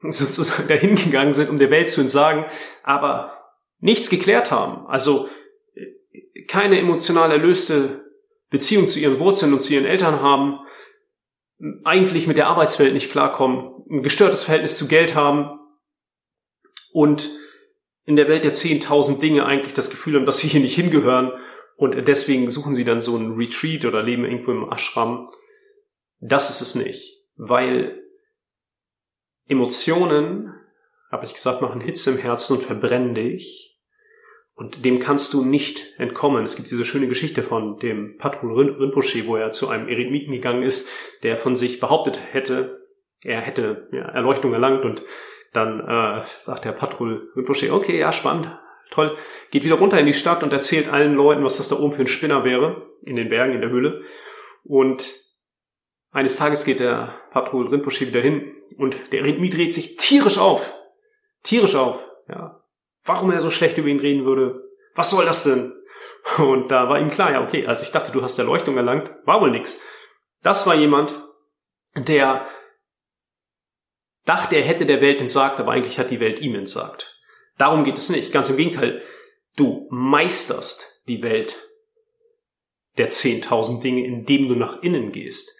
sozusagen 0.10 0.68
dahin 0.68 0.96
gegangen 0.96 1.34
sind, 1.34 1.50
um 1.50 1.58
der 1.58 1.70
Welt 1.70 1.88
zu 1.88 2.00
entsagen, 2.00 2.44
aber 2.82 3.38
nichts 3.78 4.10
geklärt 4.10 4.50
haben. 4.50 4.86
Also 4.86 5.28
äh, 5.74 6.44
keine 6.46 6.78
emotional 6.78 7.30
erlöste 7.30 8.04
Beziehung 8.50 8.88
zu 8.88 8.98
ihren 8.98 9.18
Wurzeln 9.18 9.52
und 9.52 9.62
zu 9.62 9.72
ihren 9.72 9.86
Eltern 9.86 10.20
haben, 10.20 10.60
eigentlich 11.84 12.26
mit 12.26 12.36
der 12.36 12.48
Arbeitswelt 12.48 12.92
nicht 12.92 13.10
klarkommen, 13.10 13.84
ein 13.88 14.02
gestörtes 14.02 14.44
Verhältnis 14.44 14.78
zu 14.78 14.88
Geld 14.88 15.14
haben 15.14 15.60
und 16.92 17.30
in 18.04 18.16
der 18.16 18.28
Welt 18.28 18.44
der 18.44 18.52
10.000 18.52 19.20
Dinge 19.20 19.46
eigentlich 19.46 19.74
das 19.74 19.90
Gefühl 19.90 20.16
haben, 20.16 20.26
dass 20.26 20.38
sie 20.38 20.48
hier 20.48 20.60
nicht 20.60 20.74
hingehören 20.74 21.32
und 21.76 22.08
deswegen 22.08 22.50
suchen 22.50 22.74
sie 22.74 22.84
dann 22.84 23.00
so 23.00 23.16
einen 23.16 23.36
Retreat 23.36 23.84
oder 23.84 24.02
leben 24.02 24.24
irgendwo 24.24 24.50
im 24.50 24.70
Ashram. 24.70 25.28
Das 26.20 26.50
ist 26.50 26.60
es 26.60 26.74
nicht, 26.74 27.24
weil 27.36 28.01
Emotionen, 29.48 30.54
habe 31.10 31.26
ich 31.26 31.34
gesagt, 31.34 31.60
machen 31.60 31.80
Hitze 31.80 32.12
im 32.12 32.18
Herzen 32.18 32.56
und 32.56 32.64
verbrennen 32.64 33.14
dich. 33.14 33.78
Und 34.54 34.84
dem 34.84 35.00
kannst 35.00 35.32
du 35.34 35.44
nicht 35.44 35.98
entkommen. 35.98 36.44
Es 36.44 36.56
gibt 36.56 36.70
diese 36.70 36.84
schöne 36.84 37.08
Geschichte 37.08 37.42
von 37.42 37.78
dem 37.78 38.16
Patrul 38.18 38.74
Rinpoche, 38.78 39.26
wo 39.26 39.36
er 39.36 39.50
zu 39.50 39.68
einem 39.68 39.88
Eremiten 39.88 40.32
gegangen 40.32 40.62
ist, 40.62 40.90
der 41.22 41.38
von 41.38 41.56
sich 41.56 41.80
behauptet 41.80 42.20
hätte, 42.32 42.82
er 43.24 43.40
hätte 43.40 43.88
ja, 43.92 44.02
Erleuchtung 44.02 44.52
erlangt 44.52 44.84
und 44.84 45.02
dann 45.52 45.80
äh, 45.80 46.24
sagt 46.40 46.64
der 46.64 46.72
Patrul 46.72 47.30
Rinpoche, 47.36 47.72
okay, 47.72 47.98
ja, 47.98 48.12
spannend, 48.12 48.48
toll, 48.90 49.16
geht 49.50 49.64
wieder 49.64 49.76
runter 49.76 49.98
in 49.98 50.06
die 50.06 50.14
Stadt 50.14 50.42
und 50.42 50.52
erzählt 50.52 50.92
allen 50.92 51.14
Leuten, 51.14 51.44
was 51.44 51.58
das 51.58 51.68
da 51.68 51.76
oben 51.76 51.92
für 51.92 52.02
ein 52.02 52.08
Spinner 52.08 52.44
wäre, 52.44 52.86
in 53.02 53.16
den 53.16 53.28
Bergen, 53.28 53.54
in 53.54 53.60
der 53.60 53.70
Höhle. 53.70 54.02
Und 54.64 55.21
eines 56.12 56.36
Tages 56.36 56.64
geht 56.64 56.80
der 56.80 57.18
Patrul 57.30 57.68
Rinpoche 57.68 58.06
wieder 58.06 58.20
hin 58.20 58.54
und 58.78 58.96
der 59.10 59.20
Eremit 59.20 59.56
dreht 59.56 59.74
sich 59.74 59.96
tierisch 59.96 60.38
auf. 60.38 60.74
Tierisch 61.42 61.74
auf, 61.74 61.98
ja 62.28 62.62
warum 63.04 63.30
er 63.30 63.40
so 63.40 63.50
schlecht 63.50 63.78
über 63.78 63.88
ihn 63.88 64.00
reden 64.00 64.24
würde. 64.24 64.62
Was 64.94 65.10
soll 65.10 65.24
das 65.24 65.44
denn? 65.44 65.72
Und 66.38 66.68
da 66.68 66.88
war 66.88 67.00
ihm 67.00 67.10
klar, 67.10 67.32
ja, 67.32 67.42
okay, 67.42 67.66
also 67.66 67.82
ich 67.82 67.90
dachte, 67.90 68.12
du 68.12 68.22
hast 68.22 68.38
Erleuchtung 68.38 68.76
erlangt, 68.76 69.10
war 69.24 69.40
wohl 69.40 69.50
nix. 69.50 69.82
Das 70.42 70.66
war 70.66 70.74
jemand, 70.74 71.20
der 71.96 72.46
dachte, 74.24 74.56
er 74.56 74.62
hätte 74.62 74.86
der 74.86 75.00
Welt 75.00 75.20
entsagt, 75.20 75.58
aber 75.58 75.72
eigentlich 75.72 75.98
hat 75.98 76.10
die 76.10 76.20
Welt 76.20 76.40
ihm 76.40 76.54
entsagt. 76.54 77.18
Darum 77.58 77.84
geht 77.84 77.98
es 77.98 78.08
nicht. 78.08 78.32
Ganz 78.32 78.50
im 78.50 78.56
Gegenteil, 78.56 79.02
du 79.56 79.88
meisterst 79.90 81.04
die 81.08 81.22
Welt 81.22 81.68
der 82.98 83.10
10.000 83.10 83.82
Dinge, 83.82 84.06
indem 84.06 84.48
du 84.48 84.54
nach 84.54 84.82
innen 84.82 85.12
gehst. 85.12 85.50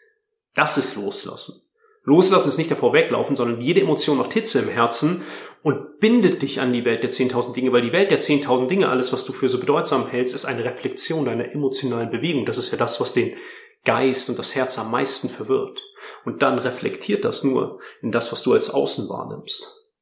Das 0.54 0.78
ist 0.78 0.96
Loslassen. 0.96 1.62
Loslassen 2.04 2.48
ist 2.48 2.58
nicht 2.58 2.70
davor 2.70 2.92
weglaufen, 2.92 3.36
sondern 3.36 3.60
jede 3.60 3.80
Emotion 3.80 4.18
macht 4.18 4.32
Hitze 4.32 4.60
im 4.60 4.68
Herzen 4.68 5.24
und 5.62 6.00
bindet 6.00 6.42
dich 6.42 6.60
an 6.60 6.72
die 6.72 6.84
Welt 6.84 7.04
der 7.04 7.12
10.000 7.12 7.54
Dinge, 7.54 7.72
weil 7.72 7.82
die 7.82 7.92
Welt 7.92 8.10
der 8.10 8.20
10.000 8.20 8.66
Dinge, 8.66 8.88
alles, 8.88 9.12
was 9.12 9.24
du 9.24 9.32
für 9.32 9.48
so 9.48 9.60
bedeutsam 9.60 10.08
hältst, 10.08 10.34
ist 10.34 10.44
eine 10.44 10.64
Reflexion 10.64 11.24
deiner 11.24 11.52
emotionalen 11.52 12.10
Bewegung. 12.10 12.44
Das 12.44 12.58
ist 12.58 12.72
ja 12.72 12.78
das, 12.78 13.00
was 13.00 13.12
den 13.12 13.36
Geist 13.84 14.28
und 14.30 14.38
das 14.38 14.54
Herz 14.56 14.78
am 14.78 14.90
meisten 14.90 15.28
verwirrt. 15.28 15.80
Und 16.24 16.42
dann 16.42 16.58
reflektiert 16.58 17.24
das 17.24 17.44
nur 17.44 17.80
in 18.00 18.10
das, 18.10 18.32
was 18.32 18.42
du 18.42 18.52
als 18.52 18.70
Außen 18.70 19.08
wahrnimmst. 19.08 19.94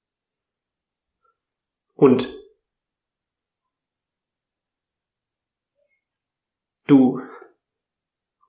Und 1.94 2.34
du 6.86 7.20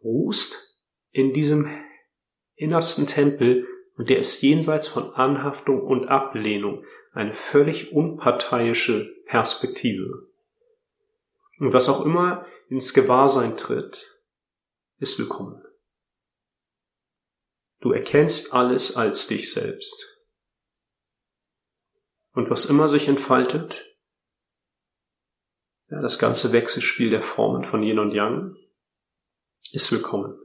ruhst 0.02 0.82
in 1.12 1.34
diesem 1.34 1.70
innersten 2.62 3.08
Tempel 3.08 3.68
und 3.98 4.10
der 4.10 4.20
ist 4.20 4.42
jenseits 4.42 4.88
von 4.88 5.14
Anhaftung 5.16 5.82
und 5.82 6.08
Ablehnung 6.08 6.86
eine 7.12 7.34
völlig 7.34 7.92
unparteiische 7.92 9.12
Perspektive. 9.26 10.30
Und 11.58 11.74
was 11.74 11.90
auch 11.90 12.06
immer 12.06 12.46
ins 12.70 12.94
Gewahrsein 12.94 13.58
tritt, 13.58 14.24
ist 14.98 15.20
willkommen. 15.20 15.62
Du 17.80 17.92
erkennst 17.92 18.54
alles 18.54 18.96
als 18.96 19.28
dich 19.28 19.52
selbst. 19.52 20.28
Und 22.34 22.50
was 22.50 22.66
immer 22.66 22.88
sich 22.88 23.08
entfaltet, 23.08 23.86
ja, 25.90 26.00
das 26.00 26.20
ganze 26.20 26.54
Wechselspiel 26.54 27.10
der 27.10 27.24
Formen 27.24 27.66
von 27.66 27.84
Yin 27.84 28.00
und 28.00 28.12
Yang, 28.12 28.56
ist 29.72 29.92
willkommen. 29.92 30.38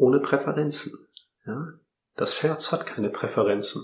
Ohne 0.00 0.20
Präferenzen. 0.20 0.98
Ja? 1.44 1.78
Das 2.16 2.42
Herz 2.42 2.72
hat 2.72 2.86
keine 2.86 3.10
Präferenzen. 3.10 3.82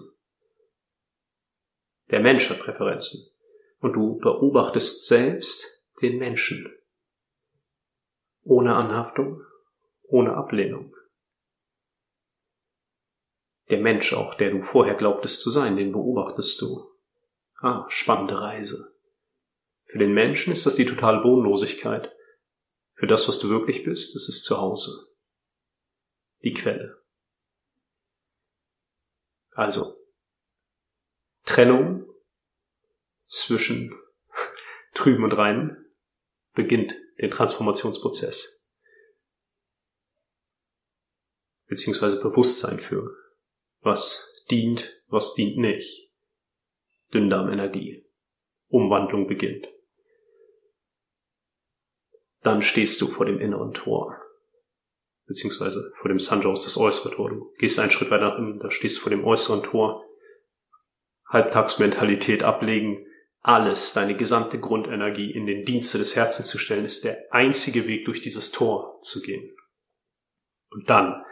Der 2.11 2.21
Mensch 2.21 2.49
hat 2.49 2.61
Präferenzen. 2.61 3.21
Und 3.81 3.93
du 3.93 4.17
beobachtest 4.17 5.07
selbst 5.07 5.87
den 6.01 6.17
Menschen. 6.17 6.75
Ohne 8.45 8.77
Anhaftung, 8.77 9.43
ohne 10.05 10.35
Ablehnung. 10.35 10.97
Der 13.69 13.83
Mensch 13.83 14.15
auch, 14.15 14.37
der 14.37 14.53
du 14.53 14.63
vorher 14.63 14.95
glaubtest 14.95 15.43
zu 15.43 15.51
sein, 15.51 15.77
den 15.77 15.93
beobachtest 15.93 16.63
du. 16.63 16.93
Ah, 17.61 17.85
spannende 17.91 18.41
Reise. 18.41 18.97
Für 19.85 19.99
den 19.99 20.15
Menschen 20.15 20.51
ist 20.55 20.65
das 20.65 20.77
die 20.77 20.87
totale 20.87 21.21
Bodenlosigkeit. 21.21 22.11
Für 22.95 23.07
das, 23.07 23.29
was 23.29 23.39
du 23.39 23.51
wirklich 23.51 23.85
bist, 23.85 24.17
ist 24.17 24.31
es 24.31 24.43
zu 24.43 24.57
Hause. 24.57 25.06
Die 26.47 26.55
Quelle. 26.55 27.03
Also 29.51 29.85
Trennung 31.45 32.07
zwischen 33.25 33.93
Trüben 34.95 35.25
und 35.25 35.33
Reinen 35.33 35.93
beginnt 36.53 36.95
den 37.21 37.33
Transformationsprozess. 37.33 38.73
Beziehungsweise 41.67 42.23
Bewusstsein 42.23 42.79
für, 42.79 43.11
was 43.81 44.47
dient, 44.49 45.03
was 45.09 45.35
dient 45.35 45.57
nicht. 45.57 46.13
Dünndarmenergie. 47.13 48.09
Umwandlung 48.69 49.27
beginnt. 49.27 49.67
Dann 52.43 52.63
stehst 52.63 53.01
du 53.01 53.09
vor 53.09 53.27
dem 53.27 53.41
inneren 53.41 53.75
Tor 53.75 54.23
beziehungsweise 55.27 55.93
vor 56.01 56.09
dem 56.09 56.19
Sanjaus 56.19 56.65
das 56.65 56.77
äußere 56.77 57.15
Tor. 57.15 57.31
Du 57.31 57.53
gehst 57.59 57.79
einen 57.79 57.91
Schritt 57.91 58.11
weiter 58.11 58.37
hin, 58.37 58.59
da 58.63 58.71
stehst 58.71 58.99
du 58.99 59.01
vor 59.03 59.11
dem 59.11 59.25
äußeren 59.25 59.63
Tor. 59.63 60.05
Halbtagsmentalität 61.29 62.43
ablegen, 62.43 63.05
alles, 63.41 63.93
deine 63.93 64.17
gesamte 64.17 64.59
Grundenergie 64.59 65.31
in 65.31 65.47
den 65.47 65.65
Dienste 65.65 65.99
des 65.99 66.17
Herzens 66.17 66.49
zu 66.49 66.59
stellen, 66.59 66.85
ist 66.85 67.05
der 67.05 67.33
einzige 67.33 67.87
Weg, 67.87 68.05
durch 68.05 68.21
dieses 68.21 68.51
Tor 68.51 69.01
zu 69.03 69.21
gehen. 69.23 69.57
Und 70.71 70.91
dann 70.91 71.25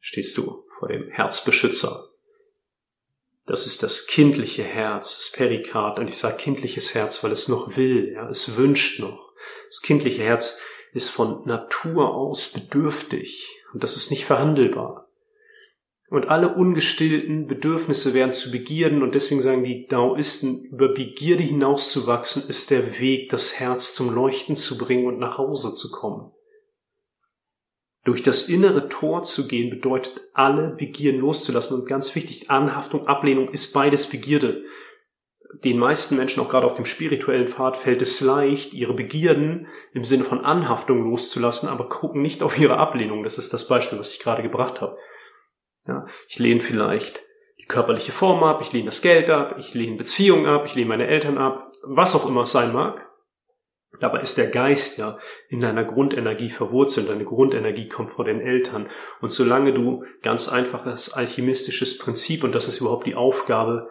stehst 0.00 0.36
du 0.36 0.64
vor 0.78 0.88
dem 0.88 1.10
Herzbeschützer. 1.10 2.08
Das 3.46 3.66
ist 3.66 3.82
das 3.82 4.06
kindliche 4.06 4.62
Herz, 4.62 5.16
das 5.18 5.32
Perikard. 5.32 5.98
Und 5.98 6.08
ich 6.08 6.18
sage 6.18 6.36
kindliches 6.36 6.94
Herz, 6.94 7.22
weil 7.24 7.32
es 7.32 7.48
noch 7.48 7.76
will, 7.76 8.12
ja, 8.12 8.28
es 8.28 8.56
wünscht 8.56 9.00
noch. 9.00 9.32
Das 9.68 9.80
kindliche 9.80 10.22
Herz 10.22 10.60
ist 10.98 11.10
von 11.10 11.46
Natur 11.46 12.12
aus 12.12 12.52
bedürftig 12.52 13.62
und 13.72 13.84
das 13.84 13.96
ist 13.96 14.10
nicht 14.10 14.24
verhandelbar. 14.24 15.06
Und 16.10 16.28
alle 16.28 16.54
ungestillten 16.54 17.46
Bedürfnisse 17.46 18.14
werden 18.14 18.32
zu 18.32 18.50
Begierden 18.50 19.02
und 19.02 19.14
deswegen 19.14 19.40
sagen 19.40 19.62
die 19.62 19.86
Daoisten, 19.86 20.64
über 20.64 20.88
Begierde 20.88 21.44
hinauszuwachsen 21.44 22.48
ist 22.48 22.72
der 22.72 22.98
Weg, 22.98 23.28
das 23.28 23.60
Herz 23.60 23.94
zum 23.94 24.12
Leuchten 24.12 24.56
zu 24.56 24.76
bringen 24.76 25.06
und 25.06 25.20
nach 25.20 25.38
Hause 25.38 25.76
zu 25.76 25.92
kommen. 25.92 26.32
Durch 28.04 28.22
das 28.24 28.48
innere 28.48 28.88
Tor 28.88 29.22
zu 29.22 29.46
gehen 29.46 29.70
bedeutet, 29.70 30.20
alle 30.32 30.70
Begierden 30.70 31.20
loszulassen 31.20 31.78
und 31.78 31.88
ganz 31.88 32.14
wichtig, 32.16 32.50
Anhaftung, 32.50 33.06
Ablehnung 33.06 33.50
ist 33.50 33.72
beides 33.72 34.08
Begierde 34.08 34.64
den 35.64 35.78
meisten 35.78 36.16
Menschen, 36.16 36.40
auch 36.42 36.48
gerade 36.48 36.66
auf 36.66 36.74
dem 36.74 36.84
spirituellen 36.84 37.48
Pfad, 37.48 37.76
fällt 37.76 38.02
es 38.02 38.20
leicht, 38.20 38.74
ihre 38.74 38.94
Begierden 38.94 39.66
im 39.92 40.04
Sinne 40.04 40.24
von 40.24 40.44
Anhaftung 40.44 41.02
loszulassen, 41.10 41.68
aber 41.68 41.88
gucken 41.88 42.22
nicht 42.22 42.42
auf 42.42 42.58
ihre 42.58 42.76
Ablehnung. 42.76 43.22
Das 43.22 43.38
ist 43.38 43.52
das 43.52 43.66
Beispiel, 43.66 43.98
was 43.98 44.12
ich 44.12 44.20
gerade 44.20 44.42
gebracht 44.42 44.80
habe. 44.80 44.98
Ja, 45.86 46.06
ich 46.28 46.38
lehne 46.38 46.60
vielleicht 46.60 47.22
die 47.58 47.64
körperliche 47.64 48.12
Form 48.12 48.44
ab, 48.44 48.60
ich 48.60 48.72
lehne 48.72 48.86
das 48.86 49.00
Geld 49.00 49.30
ab, 49.30 49.56
ich 49.58 49.72
lehne 49.72 49.96
Beziehungen 49.96 50.46
ab, 50.46 50.64
ich 50.66 50.74
lehne 50.74 50.88
meine 50.88 51.06
Eltern 51.06 51.38
ab, 51.38 51.72
was 51.82 52.14
auch 52.14 52.28
immer 52.28 52.42
es 52.42 52.52
sein 52.52 52.74
mag. 52.74 53.08
Dabei 54.00 54.20
ist 54.20 54.38
der 54.38 54.50
Geist 54.50 54.98
ja 54.98 55.18
in 55.48 55.60
deiner 55.60 55.84
Grundenergie 55.84 56.50
verwurzelt. 56.50 57.08
Deine 57.08 57.24
Grundenergie 57.24 57.88
kommt 57.88 58.10
vor 58.10 58.24
den 58.24 58.40
Eltern. 58.40 58.88
Und 59.20 59.30
solange 59.30 59.72
du 59.72 60.04
ganz 60.22 60.48
einfaches 60.48 61.14
alchemistisches 61.14 61.98
Prinzip, 61.98 62.44
und 62.44 62.54
das 62.54 62.68
ist 62.68 62.80
überhaupt 62.80 63.06
die 63.06 63.16
Aufgabe 63.16 63.88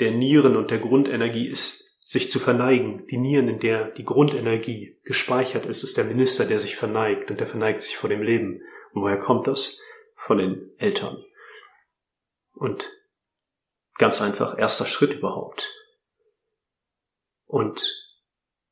der 0.00 0.10
Nieren 0.10 0.56
und 0.56 0.70
der 0.70 0.78
Grundenergie 0.78 1.48
ist, 1.48 2.06
sich 2.06 2.28
zu 2.28 2.38
verneigen. 2.38 3.06
Die 3.06 3.18
Nieren, 3.18 3.48
in 3.48 3.60
der 3.60 3.90
die 3.92 4.04
Grundenergie 4.04 4.98
gespeichert 5.04 5.66
ist, 5.66 5.84
ist 5.84 5.96
der 5.96 6.04
Minister, 6.04 6.46
der 6.46 6.58
sich 6.58 6.76
verneigt 6.76 7.30
und 7.30 7.38
der 7.38 7.46
verneigt 7.46 7.82
sich 7.82 7.96
vor 7.96 8.10
dem 8.10 8.22
Leben. 8.22 8.62
Und 8.92 9.02
woher 9.02 9.18
kommt 9.18 9.46
das? 9.46 9.80
Von 10.16 10.38
den 10.38 10.72
Eltern. 10.78 11.24
Und 12.52 12.90
ganz 13.94 14.20
einfach 14.20 14.58
erster 14.58 14.86
Schritt 14.86 15.14
überhaupt. 15.14 15.72
Und 17.46 17.82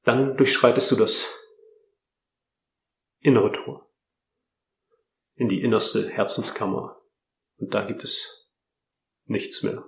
dann 0.02 0.36
durchschreitest 0.36 0.90
du 0.90 0.96
das 0.96 1.38
innere 3.20 3.52
Tor 3.52 3.88
in 5.34 5.48
die 5.48 5.62
innerste 5.62 6.08
Herzenskammer. 6.08 7.00
Und 7.58 7.72
da 7.74 7.86
gibt 7.86 8.02
es 8.02 8.52
nichts 9.26 9.62
mehr. 9.62 9.84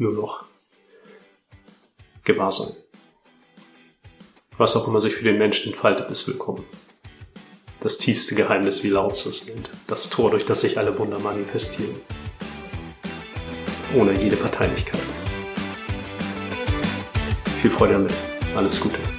Nur 0.00 0.12
noch 0.12 0.44
Gewahrsein. 2.22 2.76
Was 4.56 4.76
auch 4.76 4.86
immer 4.86 5.00
sich 5.00 5.16
für 5.16 5.24
den 5.24 5.38
Menschen 5.38 5.72
entfaltet, 5.72 6.08
ist 6.12 6.28
willkommen. 6.28 6.64
Das 7.80 7.98
tiefste 7.98 8.36
Geheimnis, 8.36 8.84
wie 8.84 8.90
Lautz 8.90 9.26
es 9.26 9.48
nennt. 9.48 9.70
Das 9.88 10.08
Tor, 10.08 10.30
durch 10.30 10.46
das 10.46 10.60
sich 10.60 10.78
alle 10.78 10.96
Wunder 10.96 11.18
manifestieren. 11.18 12.00
Ohne 13.96 14.12
jede 14.22 14.36
Parteilichkeit. 14.36 15.00
Viel 17.60 17.70
Freude 17.72 17.94
damit. 17.94 18.14
Alles 18.54 18.80
Gute. 18.80 19.17